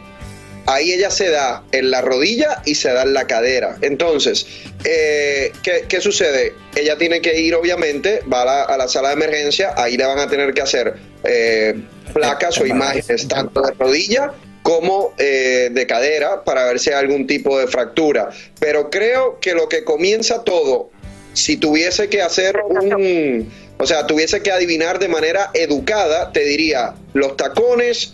[0.65, 3.77] ahí ella se da en la rodilla y se da en la cadera.
[3.81, 4.45] Entonces,
[4.83, 6.53] eh, ¿qué, qué sucede?
[6.75, 10.05] Ella tiene que ir, obviamente, va a la, a la sala de emergencia, ahí le
[10.05, 11.75] van a tener que hacer eh,
[12.13, 17.27] placas o imágenes, tanto de rodilla como eh, de cadera, para ver si hay algún
[17.27, 18.29] tipo de fractura.
[18.59, 20.89] Pero creo que lo que comienza todo,
[21.33, 26.95] si tuviese que hacer un, o sea, tuviese que adivinar de manera educada, te diría,
[27.13, 28.13] los tacones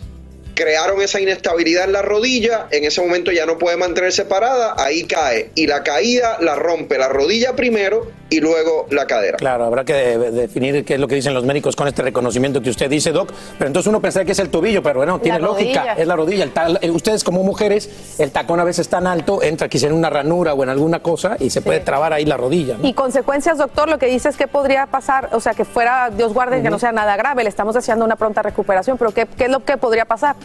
[0.54, 5.04] crearon esa inestabilidad en la rodilla, en ese momento ya no puede mantenerse parada, ahí
[5.04, 5.50] cae.
[5.54, 9.36] Y la caída la rompe la rodilla primero y luego la cadera.
[9.36, 12.70] Claro, habrá que definir qué es lo que dicen los médicos con este reconocimiento que
[12.70, 13.30] usted dice, Doc.
[13.58, 16.48] Pero entonces uno pensaría que es el tobillo, pero bueno, tiene lógica, es la rodilla.
[16.80, 20.54] Eh, ustedes como mujeres, el tacón a veces tan alto, entra quizá en una ranura
[20.54, 22.78] o en alguna cosa y se puede trabar ahí la rodilla.
[22.82, 26.32] Y consecuencias, doctor, lo que dice es que podría pasar, o sea, que fuera, Dios
[26.32, 29.44] guarde, que no sea nada grave, le estamos deseando una pronta recuperación, pero ¿qué, qué
[29.44, 30.36] es lo que podría pasar?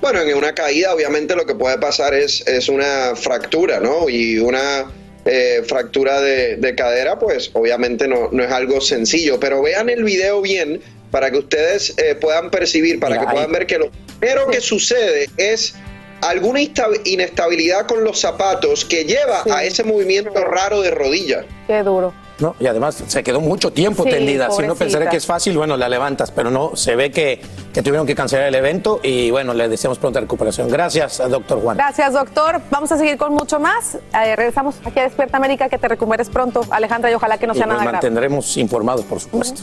[0.00, 4.08] Bueno, en una caída obviamente lo que puede pasar es, es una fractura, ¿no?
[4.08, 4.86] Y una
[5.24, 9.38] eh, fractura de, cadera, pues obviamente no, no, es algo sencillo.
[9.38, 13.66] Pero vean el video bien para que ustedes eh, puedan percibir, para que puedan ver
[13.66, 15.74] que lo primero que sucede es
[16.22, 16.60] alguna
[17.04, 21.44] inestabilidad con los zapatos que lleva a ese movimiento raro de rodilla.
[21.66, 22.14] Qué duro.
[22.38, 24.50] No, y además se quedó mucho tiempo tendida.
[24.50, 27.40] Si uno pensaría que es fácil, bueno, la levantas, pero no, se ve que,
[27.72, 30.68] que tuvieron que cancelar el evento y bueno, le deseamos pronta recuperación.
[30.68, 31.76] Gracias, doctor Juan.
[31.76, 32.60] Gracias, doctor.
[32.70, 33.94] Vamos a seguir con mucho más.
[33.94, 37.54] Eh, regresamos aquí a Despierta América, que te recuperes pronto, Alejandra, y ojalá que no
[37.54, 37.92] sea nada grave.
[37.92, 39.62] mantendremos informados, por supuesto.